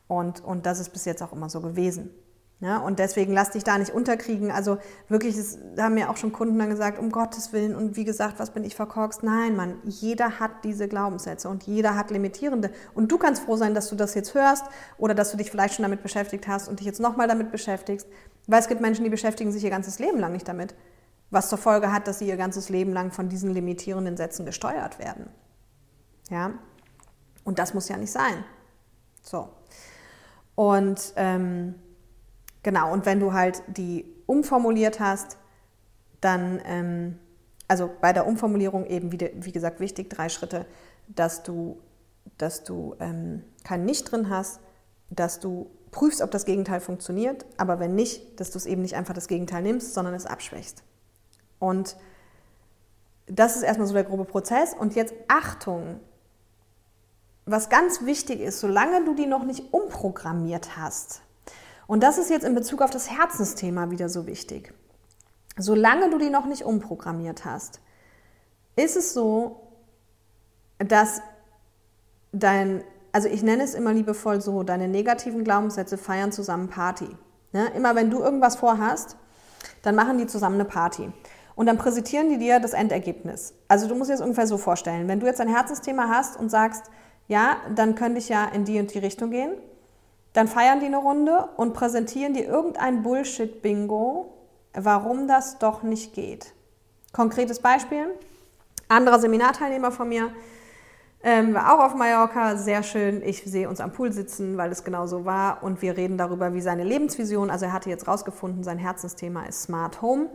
[0.08, 2.12] Und, und das ist bis jetzt auch immer so gewesen.
[2.60, 4.50] Ja, und deswegen lass dich da nicht unterkriegen.
[4.50, 4.80] Also
[5.10, 8.40] wirklich, das haben mir auch schon Kunden dann gesagt, um Gottes Willen, und wie gesagt,
[8.40, 9.22] was bin ich verkorkst?
[9.22, 12.72] Nein, Mann, jeder hat diese Glaubenssätze und jeder hat limitierende.
[12.96, 14.66] Und du kannst froh sein, dass du das jetzt hörst
[14.98, 18.08] oder dass du dich vielleicht schon damit beschäftigt hast und dich jetzt nochmal damit beschäftigst.
[18.48, 20.74] Weil es gibt Menschen, die beschäftigen sich ihr ganzes Leben lang nicht damit.
[21.30, 24.98] Was zur Folge hat, dass sie ihr ganzes Leben lang von diesen limitierenden Sätzen gesteuert
[24.98, 25.28] werden.
[26.32, 26.54] Ja,
[27.44, 28.44] und das muss ja nicht sein.
[29.22, 29.50] So.
[30.56, 31.76] Und ähm,
[32.68, 35.38] Genau, und wenn du halt die umformuliert hast,
[36.20, 37.18] dann, ähm,
[37.70, 40.66] also bei der Umformulierung eben, wie, wie, gesagt, wichtig, drei Schritte,
[41.08, 41.80] dass du,
[42.38, 44.60] dass du ähm, kein Nicht drin hast,
[45.10, 48.98] dass du prüfst, ob das Gegenteil funktioniert, aber wenn nicht, dass du es eben nicht
[48.98, 50.84] einfach das Gegenteil nimmst, sondern es abschwächst.
[51.60, 51.96] Und
[53.28, 54.74] das ist erstmal so der grobe Prozess.
[54.78, 56.02] Und jetzt Achtung,
[57.46, 61.22] was ganz wichtig ist, solange du die noch nicht umprogrammiert hast,
[61.88, 64.74] und das ist jetzt in Bezug auf das Herzensthema wieder so wichtig.
[65.58, 67.80] Solange du die noch nicht umprogrammiert hast,
[68.76, 69.62] ist es so,
[70.78, 71.22] dass
[72.32, 77.08] dein, also ich nenne es immer liebevoll so, deine negativen Glaubenssätze feiern zusammen Party.
[77.54, 77.68] Ne?
[77.76, 79.18] Immer wenn du irgendwas vorhast,
[79.82, 81.12] dann machen die zusammen eine Party.
[81.56, 83.54] Und dann präsentieren die dir das Endergebnis.
[83.68, 85.08] Also du musst dir das ungefähr so vorstellen.
[85.08, 86.84] Wenn du jetzt ein Herzensthema hast und sagst,
[87.28, 89.54] ja, dann könnte ich ja in die und die Richtung gehen,
[90.34, 94.34] dann feiern die eine Runde und präsentieren dir irgendein Bullshit-Bingo,
[94.74, 96.54] warum das doch nicht geht.
[97.14, 98.08] Konkretes Beispiel:
[98.88, 100.32] anderer Seminarteilnehmer von mir
[101.24, 103.22] ähm, war auch auf Mallorca, sehr schön.
[103.24, 105.64] Ich sehe uns am Pool sitzen, weil es genau so war.
[105.64, 109.64] Und wir reden darüber, wie seine Lebensvision, also er hatte jetzt rausgefunden, sein Herzensthema ist
[109.64, 110.30] Smart Home.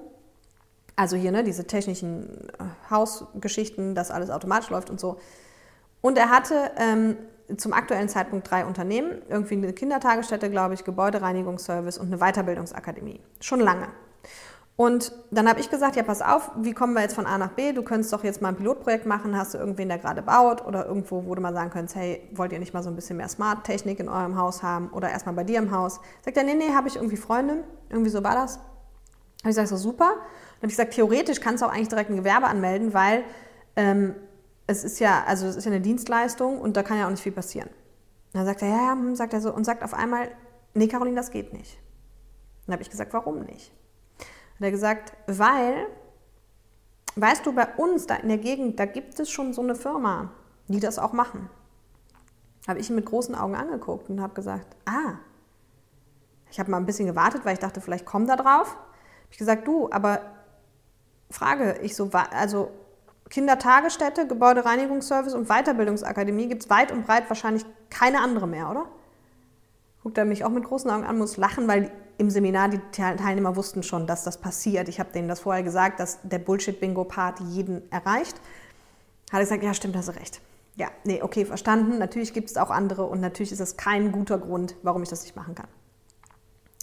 [0.96, 5.18] Also hier ne, diese technischen äh, Hausgeschichten, dass alles automatisch läuft und so.
[6.00, 7.16] Und er hatte ähm,
[7.56, 13.20] zum aktuellen Zeitpunkt drei Unternehmen, irgendwie eine Kindertagesstätte, glaube ich, Gebäudereinigungsservice und eine Weiterbildungsakademie.
[13.40, 13.88] Schon lange.
[14.74, 17.50] Und dann habe ich gesagt, ja, pass auf, wie kommen wir jetzt von A nach
[17.50, 17.72] B?
[17.72, 20.86] Du könntest doch jetzt mal ein Pilotprojekt machen, hast du irgendwen, der gerade baut oder
[20.86, 23.28] irgendwo, wo du mal sagen könntest, hey, wollt ihr nicht mal so ein bisschen mehr
[23.28, 26.00] Smart-Technik in eurem Haus haben oder erstmal bei dir im Haus?
[26.24, 28.56] Sagt er, nee, nee, habe ich irgendwie Freunde, irgendwie so war das.
[28.56, 30.06] Habe ich gesagt, so super.
[30.06, 30.16] Dann
[30.58, 33.24] habe ich gesagt, theoretisch kannst du auch eigentlich direkt ein Gewerbe anmelden, weil
[33.76, 34.14] ähm,
[34.66, 37.22] es ist ja, also es ist ja eine Dienstleistung und da kann ja auch nicht
[37.22, 37.70] viel passieren.
[38.32, 40.30] dann sagt er, ja, ja, hm, sagt er so und sagt auf einmal,
[40.74, 41.78] nee, Caroline, das geht nicht.
[42.66, 43.72] Dann habe ich gesagt, warum nicht?
[44.18, 45.86] Hat er gesagt, weil,
[47.16, 50.30] weißt du, bei uns da in der Gegend, da gibt es schon so eine Firma,
[50.68, 51.50] die das auch machen.
[52.68, 55.18] Habe ich ihn mit großen Augen angeguckt und habe gesagt, ah,
[56.50, 58.76] ich habe mal ein bisschen gewartet, weil ich dachte, vielleicht kommt da drauf.
[58.76, 60.20] Habe ich gesagt, du, aber
[61.30, 62.70] Frage, ich so, also
[63.32, 68.84] Kindertagesstätte, Gebäudereinigungsservice und Weiterbildungsakademie gibt es weit und breit wahrscheinlich keine andere mehr, oder?
[70.02, 73.56] Guckt er mich auch mit großen Augen an, muss lachen, weil im Seminar die Teilnehmer
[73.56, 74.86] wussten schon, dass das passiert.
[74.90, 78.36] Ich habe denen das vorher gesagt, dass der Bullshit-Bingo-Part jeden erreicht.
[79.32, 80.42] Hat er gesagt, ja, stimmt, hast du recht.
[80.76, 81.96] Ja, nee, okay, verstanden.
[81.96, 85.22] Natürlich gibt es auch andere und natürlich ist das kein guter Grund, warum ich das
[85.22, 85.68] nicht machen kann.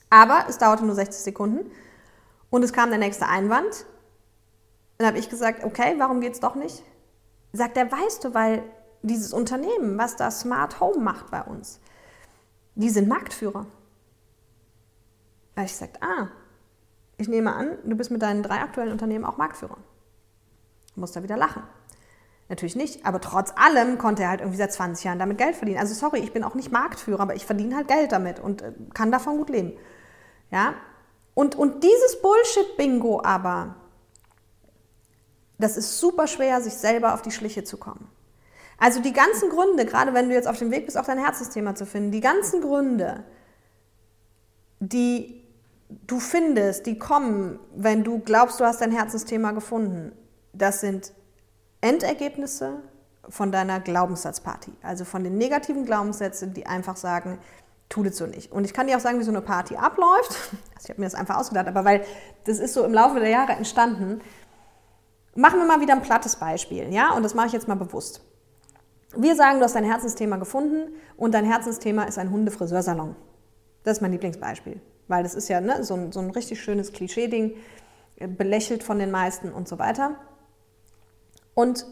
[0.10, 1.70] Aber es dauerte nur 60 Sekunden
[2.50, 3.86] und es kam der nächste Einwand.
[5.00, 6.84] Dann habe ich gesagt, okay, warum geht es doch nicht?
[7.54, 8.64] Sagt er, weißt du, weil
[9.02, 11.80] dieses Unternehmen, was da Smart Home macht bei uns,
[12.76, 13.66] die sind Marktführer.
[15.56, 16.28] Habe ich gesagt, ah,
[17.18, 19.78] ich nehme an, du bist mit deinen drei aktuellen Unternehmen auch Marktführer.
[20.96, 21.64] Muss da wieder lachen.
[22.50, 25.80] Natürlich nicht, aber trotz allem konnte er halt irgendwie seit 20 Jahren damit Geld verdienen.
[25.80, 28.74] Also sorry, ich bin auch nicht Marktführer, aber ich verdiene halt Geld damit und äh,
[28.94, 29.78] kann davon gut leben.
[30.52, 30.74] Ja?
[31.36, 33.76] Und, und dieses Bullshit-Bingo aber,
[35.60, 38.10] das ist super schwer, sich selber auf die Schliche zu kommen.
[38.78, 41.76] Also die ganzen Gründe, gerade wenn du jetzt auf dem Weg bist, auch dein Herzensthema
[41.76, 43.26] zu finden, die ganzen Gründe,
[44.80, 45.44] die
[46.08, 50.14] du findest, die kommen, wenn du glaubst, du hast dein Herzensthema gefunden,
[50.54, 51.14] das sind
[51.82, 52.82] Endergebnisse
[53.28, 54.72] von deiner Glaubenssatzparty.
[54.82, 57.40] Also von den negativen Glaubenssätzen, die einfach sagen,
[57.90, 58.52] tu das so nicht.
[58.52, 60.38] Und ich kann dir auch sagen, wie so eine Party abläuft.
[60.80, 62.06] Also ich habe mir das einfach ausgedacht, aber weil
[62.46, 64.22] das ist so im Laufe der Jahre entstanden,
[65.36, 67.14] Machen wir mal wieder ein plattes Beispiel, ja?
[67.14, 68.22] Und das mache ich jetzt mal bewusst.
[69.16, 73.16] Wir sagen, du hast dein Herzensthema gefunden und dein Herzensthema ist ein Hundefriseursalon.
[73.84, 76.94] Das ist mein Lieblingsbeispiel, weil das ist ja ne, so, ein, so ein richtig schönes
[76.94, 77.56] Klischee-Ding,
[78.18, 80.16] äh, belächelt von den meisten und so weiter.
[81.56, 81.86] Und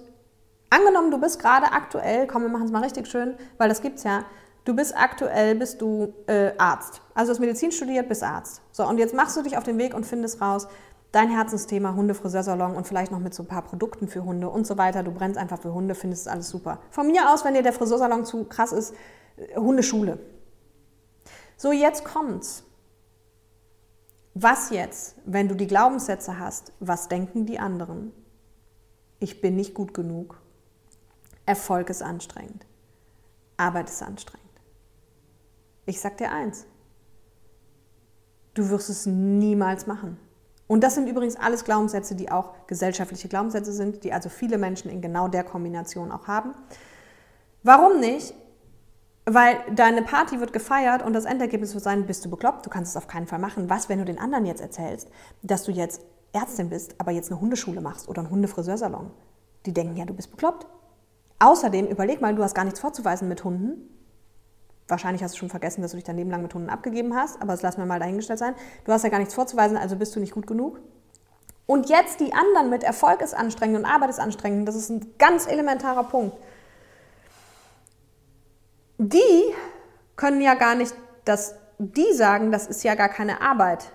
[0.70, 3.98] angenommen, du bist gerade aktuell, komm, wir machen es mal richtig schön, weil das gibt
[3.98, 4.26] es ja,
[4.66, 7.02] du bist aktuell, bist du äh, Arzt.
[7.14, 8.62] Also du hast Medizin studiert, bist Arzt.
[8.72, 10.68] So, und jetzt machst du dich auf den Weg und findest raus,
[11.18, 14.78] dein Herzensthema Hundefriseursalon und vielleicht noch mit so ein paar Produkten für Hunde und so
[14.78, 15.01] weiter.
[15.01, 16.80] Du brennst einfach für Hunde, findest alles super.
[16.91, 18.93] Von mir aus, wenn dir der Friseursalon zu krass ist,
[19.36, 20.20] äh, Hundeschule.
[21.57, 22.63] So, jetzt kommt's.
[24.36, 26.72] Was jetzt, wenn du die Glaubenssätze hast?
[26.80, 28.11] Was denken die anderen?
[29.20, 30.39] Ich bin nicht gut genug.
[31.47, 32.68] Erfolg ist anstrengend.
[33.57, 34.45] Arbeit ist anstrengend.
[35.88, 36.68] Ich sag dir eins.
[38.53, 40.20] Du wirst es niemals machen.
[40.68, 44.91] Und das sind übrigens alles Glaubenssätze, die auch gesellschaftliche Glaubenssätze sind, die also viele Menschen
[44.91, 46.53] in genau der Kombination auch haben.
[47.63, 48.34] Warum nicht?
[49.26, 52.91] Weil deine Party wird gefeiert und das Endergebnis wird sein, bist du bekloppt, du kannst
[52.91, 53.70] es auf keinen Fall machen.
[53.70, 55.09] Was, wenn du den anderen jetzt erzählst,
[55.41, 56.01] dass du jetzt
[56.32, 59.11] Ärztin bist, aber jetzt eine Hundeschule machst oder einen Hundefriseursalon?
[59.65, 60.68] Die denken ja, du bist bekloppt.
[61.39, 63.97] Außerdem, überleg mal, du hast gar nichts vorzuweisen mit Hunden.
[64.88, 67.42] Wahrscheinlich hast du schon vergessen, dass du dich dein Leben lang mit Hunden abgegeben hast,
[67.42, 68.56] aber das lassen wir mal dahingestellt sein.
[68.86, 70.80] Du hast ja gar nichts vorzuweisen, also bist du nicht gut genug.
[71.66, 75.14] Und jetzt die anderen mit Erfolg ist anstrengend und Arbeit ist anstrengend, das ist ein
[75.18, 76.38] ganz elementarer Punkt
[78.98, 79.54] die
[80.16, 80.94] können ja gar nicht,
[81.26, 83.92] dass die sagen, das ist ja gar keine Arbeit.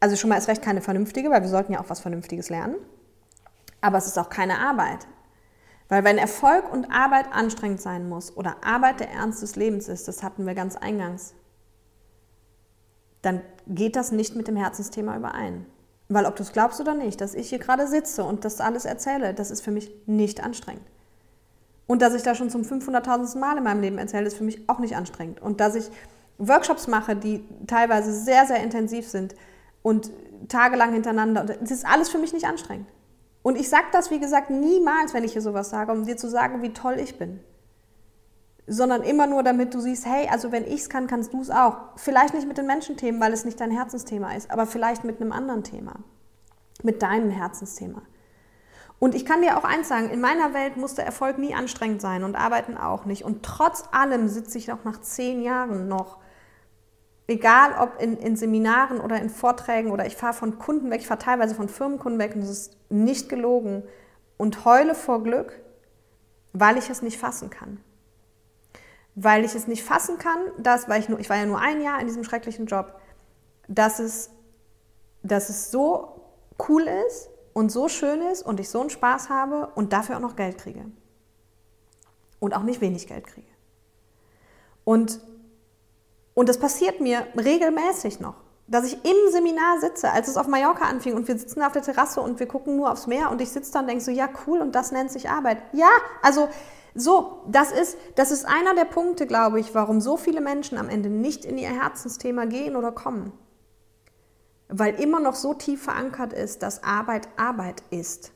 [0.00, 2.76] Also schon mal ist recht keine vernünftige, weil wir sollten ja auch was Vernünftiges lernen.
[3.80, 5.06] Aber es ist auch keine Arbeit.
[5.90, 10.06] Weil wenn Erfolg und Arbeit anstrengend sein muss oder Arbeit der Ernst des Lebens ist,
[10.08, 11.34] das hatten wir ganz eingangs,
[13.22, 15.66] dann geht das nicht mit dem Herzensthema überein.
[16.08, 18.84] Weil ob du es glaubst oder nicht, dass ich hier gerade sitze und das alles
[18.84, 20.86] erzähle, das ist für mich nicht anstrengend.
[21.88, 23.36] Und dass ich da schon zum 500.000.
[23.38, 25.42] Mal in meinem Leben erzähle, ist für mich auch nicht anstrengend.
[25.42, 25.90] Und dass ich
[26.38, 29.34] Workshops mache, die teilweise sehr, sehr intensiv sind
[29.82, 30.12] und
[30.48, 32.86] tagelang hintereinander, das ist alles für mich nicht anstrengend.
[33.42, 36.28] Und ich sage das, wie gesagt, niemals, wenn ich hier sowas sage, um dir zu
[36.28, 37.40] sagen, wie toll ich bin.
[38.66, 41.50] Sondern immer nur, damit du siehst, hey, also wenn ich es kann, kannst du es
[41.50, 41.76] auch.
[41.96, 45.32] Vielleicht nicht mit den Menschenthemen, weil es nicht dein Herzensthema ist, aber vielleicht mit einem
[45.32, 45.94] anderen Thema.
[46.82, 48.02] Mit deinem Herzensthema.
[48.98, 52.02] Und ich kann dir auch eins sagen, in meiner Welt muss der Erfolg nie anstrengend
[52.02, 53.24] sein und Arbeiten auch nicht.
[53.24, 56.18] Und trotz allem sitze ich auch nach zehn Jahren noch,
[57.30, 61.06] egal ob in, in Seminaren oder in Vorträgen oder ich fahre von Kunden weg, ich
[61.06, 63.82] fahre teilweise von Firmenkunden weg und das ist nicht gelogen
[64.36, 65.60] und heule vor Glück,
[66.52, 67.80] weil ich es nicht fassen kann.
[69.14, 71.80] Weil ich es nicht fassen kann, dass, weil ich, nur, ich war ja nur ein
[71.80, 73.00] Jahr in diesem schrecklichen Job,
[73.68, 74.30] dass es,
[75.22, 76.20] dass es so
[76.68, 80.20] cool ist, und so schön ist und ich so einen Spaß habe und dafür auch
[80.20, 80.84] noch Geld kriege.
[82.38, 83.48] Und auch nicht wenig Geld kriege.
[84.84, 85.20] Und,
[86.34, 88.34] und das passiert mir regelmäßig noch,
[88.66, 91.82] dass ich im Seminar sitze, als es auf Mallorca anfing und wir sitzen auf der
[91.82, 94.28] Terrasse und wir gucken nur aufs Meer und ich sitze da und denke so, ja
[94.46, 95.58] cool und das nennt sich Arbeit.
[95.72, 95.90] Ja,
[96.22, 96.48] also
[96.94, 100.88] so, das ist, das ist einer der Punkte, glaube ich, warum so viele Menschen am
[100.88, 103.32] Ende nicht in ihr Herzensthema gehen oder kommen
[104.70, 108.32] weil immer noch so tief verankert ist, dass Arbeit Arbeit ist.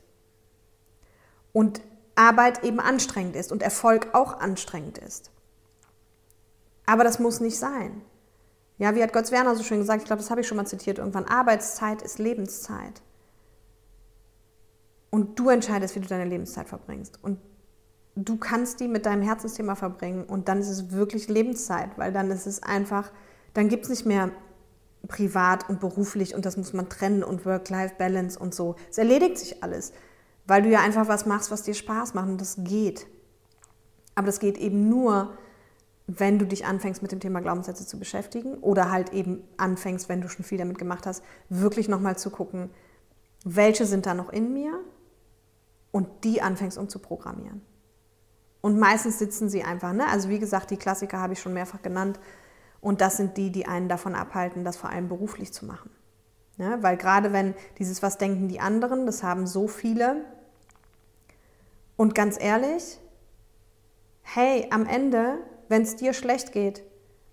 [1.53, 1.81] Und
[2.15, 5.31] Arbeit eben anstrengend ist und Erfolg auch anstrengend ist.
[6.85, 8.01] Aber das muss nicht sein.
[8.77, 10.67] Ja, wie hat Götz Werner so schön gesagt, ich glaube, das habe ich schon mal
[10.67, 13.01] zitiert irgendwann, Arbeitszeit ist Lebenszeit.
[15.09, 17.19] Und du entscheidest, wie du deine Lebenszeit verbringst.
[17.23, 17.39] Und
[18.15, 22.31] du kannst die mit deinem Herzensthema verbringen und dann ist es wirklich Lebenszeit, weil dann
[22.31, 23.11] ist es einfach,
[23.53, 24.31] dann gibt es nicht mehr
[25.07, 28.75] privat und beruflich und das muss man trennen und Work-Life-Balance und so.
[28.89, 29.93] Es erledigt sich alles,
[30.47, 33.05] weil du ja einfach was machst, was dir Spaß macht und das geht.
[34.15, 35.37] Aber das geht eben nur,
[36.07, 40.21] wenn du dich anfängst mit dem Thema Glaubenssätze zu beschäftigen oder halt eben anfängst, wenn
[40.21, 42.69] du schon viel damit gemacht hast, wirklich nochmal zu gucken,
[43.43, 44.79] welche sind da noch in mir
[45.91, 47.61] und die anfängst umzuprogrammieren.
[48.61, 50.07] Und meistens sitzen sie einfach, ne?
[50.07, 52.19] also wie gesagt, die Klassiker habe ich schon mehrfach genannt,
[52.85, 55.89] und das sind die, die einen davon abhalten, das vor allem beruflich zu machen.
[56.57, 60.23] Ja, weil gerade wenn dieses Was denken die anderen, das haben so viele.
[61.97, 62.99] Und ganz ehrlich,
[64.21, 65.39] hey, am Ende,
[65.69, 66.83] wenn es dir schlecht geht,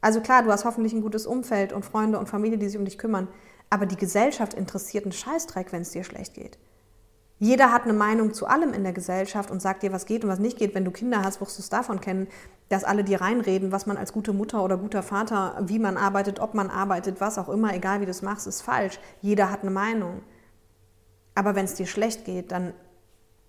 [0.01, 2.85] also klar, du hast hoffentlich ein gutes Umfeld und Freunde und Familie, die sich um
[2.85, 3.29] dich kümmern,
[3.71, 6.59] aber die Gesellschaft interessiert einen Scheißdreck, wenn es dir schlecht geht.
[7.39, 10.31] Jeder hat eine Meinung zu allem in der Gesellschaft und sagt dir, was geht und
[10.31, 10.75] was nicht geht.
[10.75, 12.29] Wenn du Kinder hast, wirst du es davon kennen,
[12.69, 16.39] dass alle dir reinreden, was man als gute Mutter oder guter Vater, wie man arbeitet,
[16.39, 19.01] ob man arbeitet, was auch immer, egal wie du es machst, ist falsch.
[19.23, 20.23] Jeder hat eine Meinung.
[21.35, 22.75] Aber wenn es dir schlecht geht, dann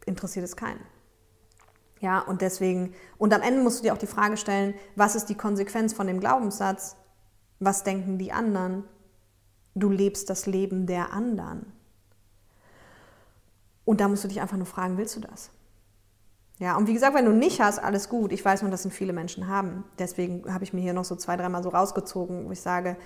[0.05, 0.79] interessiert es keinen.
[2.03, 5.29] Ja, und deswegen, und am Ende musst du dir auch die Frage stellen, was ist
[5.29, 6.97] die Konsequenz von dem Glaubenssatz?
[7.59, 8.83] Was denken die anderen?
[9.73, 11.71] Du lebst das Leben der anderen.
[13.85, 15.49] Und da musst du dich einfach nur fragen, willst du das?
[16.59, 18.33] Ja, und wie gesagt, wenn du nicht hast, alles gut.
[18.33, 19.85] Ich weiß nur, dass sind viele Menschen haben.
[19.97, 22.97] Deswegen habe ich mir hier noch so zwei, dreimal so rausgezogen, wo ich sage,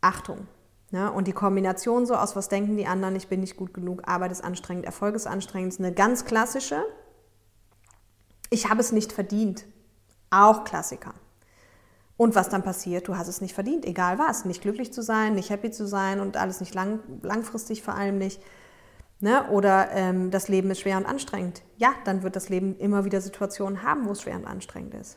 [0.00, 0.48] Achtung.
[0.90, 4.02] Ja, und die Kombination so aus, was denken die anderen, ich bin nicht gut genug,
[4.08, 6.84] Arbeit ist anstrengend, Erfolg ist anstrengend, ist eine ganz klassische.
[8.52, 9.64] Ich habe es nicht verdient.
[10.28, 11.14] Auch Klassiker.
[12.18, 14.44] Und was dann passiert, du hast es nicht verdient, egal was.
[14.44, 18.18] Nicht glücklich zu sein, nicht happy zu sein und alles nicht lang, langfristig vor allem
[18.18, 18.42] nicht.
[19.20, 19.48] Ne?
[19.48, 21.62] Oder ähm, das Leben ist schwer und anstrengend.
[21.78, 25.16] Ja, dann wird das Leben immer wieder Situationen haben, wo es schwer und anstrengend ist.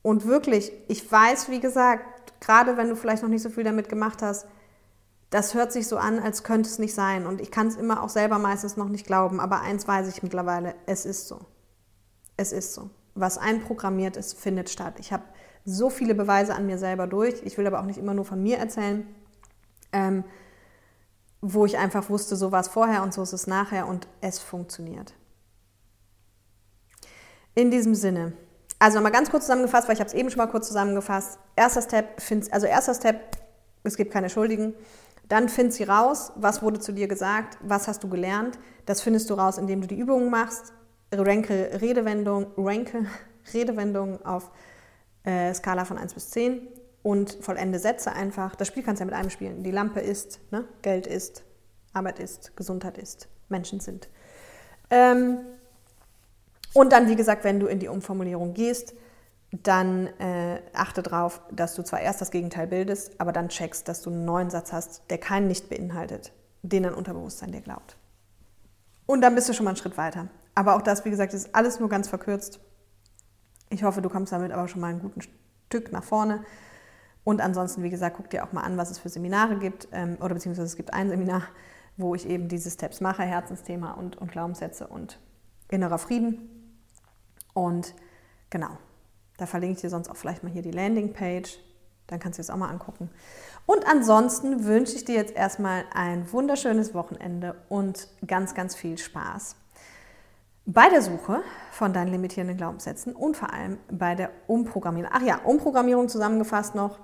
[0.00, 3.90] Und wirklich, ich weiß, wie gesagt, gerade wenn du vielleicht noch nicht so viel damit
[3.90, 4.46] gemacht hast,
[5.28, 7.26] das hört sich so an, als könnte es nicht sein.
[7.26, 9.40] Und ich kann es immer auch selber meistens noch nicht glauben.
[9.40, 11.40] Aber eins weiß ich mittlerweile, es ist so.
[12.40, 12.88] Es ist so.
[13.14, 14.94] Was einprogrammiert ist, findet statt.
[14.98, 15.24] Ich habe
[15.66, 17.42] so viele Beweise an mir selber durch.
[17.44, 19.06] Ich will aber auch nicht immer nur von mir erzählen,
[19.92, 20.24] ähm,
[21.42, 24.38] wo ich einfach wusste, so war es vorher und so ist es nachher und es
[24.38, 25.12] funktioniert.
[27.54, 28.32] In diesem Sinne,
[28.78, 31.38] also nochmal ganz kurz zusammengefasst, weil ich habe es eben schon mal kurz zusammengefasst.
[31.56, 32.22] Erster Step,
[32.52, 33.36] also erster Step,
[33.82, 34.72] es gibt keine Schuldigen.
[35.28, 38.58] Dann find sie raus, was wurde zu dir gesagt, was hast du gelernt.
[38.86, 40.72] Das findest du raus, indem du die Übungen machst.
[41.12, 43.06] Ranke Redewendung, ranke
[43.54, 44.50] Redewendungen auf
[45.24, 46.68] äh, Skala von 1 bis 10
[47.02, 48.54] und vollende Sätze einfach.
[48.54, 49.62] Das Spiel kannst du ja mit einem spielen.
[49.62, 50.64] Die Lampe ist, ne?
[50.82, 51.44] Geld ist,
[51.92, 54.08] Arbeit ist, Gesundheit ist, Menschen sind.
[54.90, 55.38] Ähm,
[56.74, 58.94] und dann, wie gesagt, wenn du in die Umformulierung gehst,
[59.50, 64.02] dann äh, achte darauf, dass du zwar erst das Gegenteil bildest, aber dann checkst, dass
[64.02, 66.32] du einen neuen Satz hast, der keinen nicht beinhaltet,
[66.62, 67.96] den dein Unterbewusstsein dir glaubt.
[69.06, 70.28] Und dann bist du schon mal einen Schritt weiter.
[70.54, 72.60] Aber auch das, wie gesagt, ist alles nur ganz verkürzt.
[73.68, 75.28] Ich hoffe, du kommst damit aber schon mal ein gutes
[75.66, 76.44] Stück nach vorne.
[77.22, 79.88] Und ansonsten, wie gesagt, guck dir auch mal an, was es für Seminare gibt.
[79.92, 81.42] Ähm, oder beziehungsweise es gibt ein Seminar,
[81.96, 85.20] wo ich eben diese Steps mache, Herzensthema und, und Glaubenssätze und
[85.68, 86.80] innerer Frieden.
[87.54, 87.94] Und
[88.48, 88.78] genau,
[89.36, 91.58] da verlinke ich dir sonst auch vielleicht mal hier die Landingpage.
[92.06, 93.10] Dann kannst du es auch mal angucken.
[93.66, 99.54] Und ansonsten wünsche ich dir jetzt erstmal ein wunderschönes Wochenende und ganz, ganz viel Spaß
[100.72, 101.42] bei der Suche
[101.72, 105.10] von deinen limitierenden Glaubenssätzen und vor allem bei der Umprogrammierung.
[105.12, 106.98] Ach ja, Umprogrammierung zusammengefasst noch.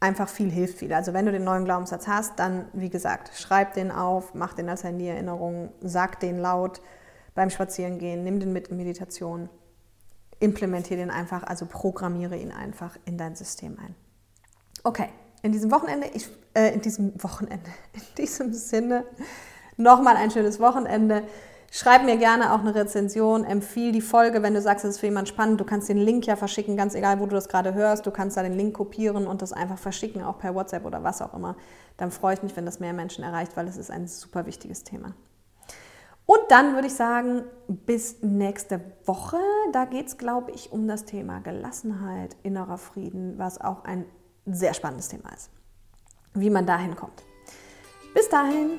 [0.00, 0.92] Einfach viel hilft viel.
[0.92, 4.68] Also wenn du den neuen Glaubenssatz hast, dann wie gesagt, schreib den auf, mach den
[4.68, 6.80] als Handy-Erinnerung, sag den laut
[7.34, 9.48] beim Spazierengehen, nimm den mit in Meditation,
[10.40, 13.94] implementiere den einfach, also programmiere ihn einfach in dein System ein.
[14.82, 15.08] Okay,
[15.42, 19.04] in diesem Wochenende, ich, äh, in diesem Wochenende, in diesem Sinne,
[19.76, 21.22] nochmal ein schönes Wochenende.
[21.74, 25.06] Schreib mir gerne auch eine Rezension, empfiehl die Folge, wenn du sagst, es ist für
[25.06, 25.58] jemanden spannend.
[25.58, 28.04] Du kannst den Link ja verschicken, ganz egal, wo du das gerade hörst.
[28.04, 31.22] Du kannst da den Link kopieren und das einfach verschicken, auch per WhatsApp oder was
[31.22, 31.56] auch immer.
[31.96, 34.84] Dann freue ich mich, wenn das mehr Menschen erreicht, weil es ist ein super wichtiges
[34.84, 35.14] Thema.
[36.26, 39.38] Und dann würde ich sagen, bis nächste Woche.
[39.72, 44.04] Da geht es, glaube ich, um das Thema Gelassenheit, innerer Frieden, was auch ein
[44.44, 45.48] sehr spannendes Thema ist.
[46.34, 47.22] Wie man dahin kommt.
[48.12, 48.72] Bis dahin.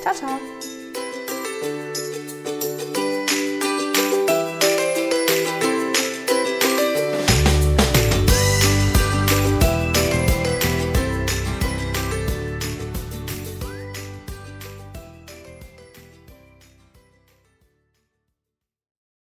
[0.00, 0.85] Ciao, ciao.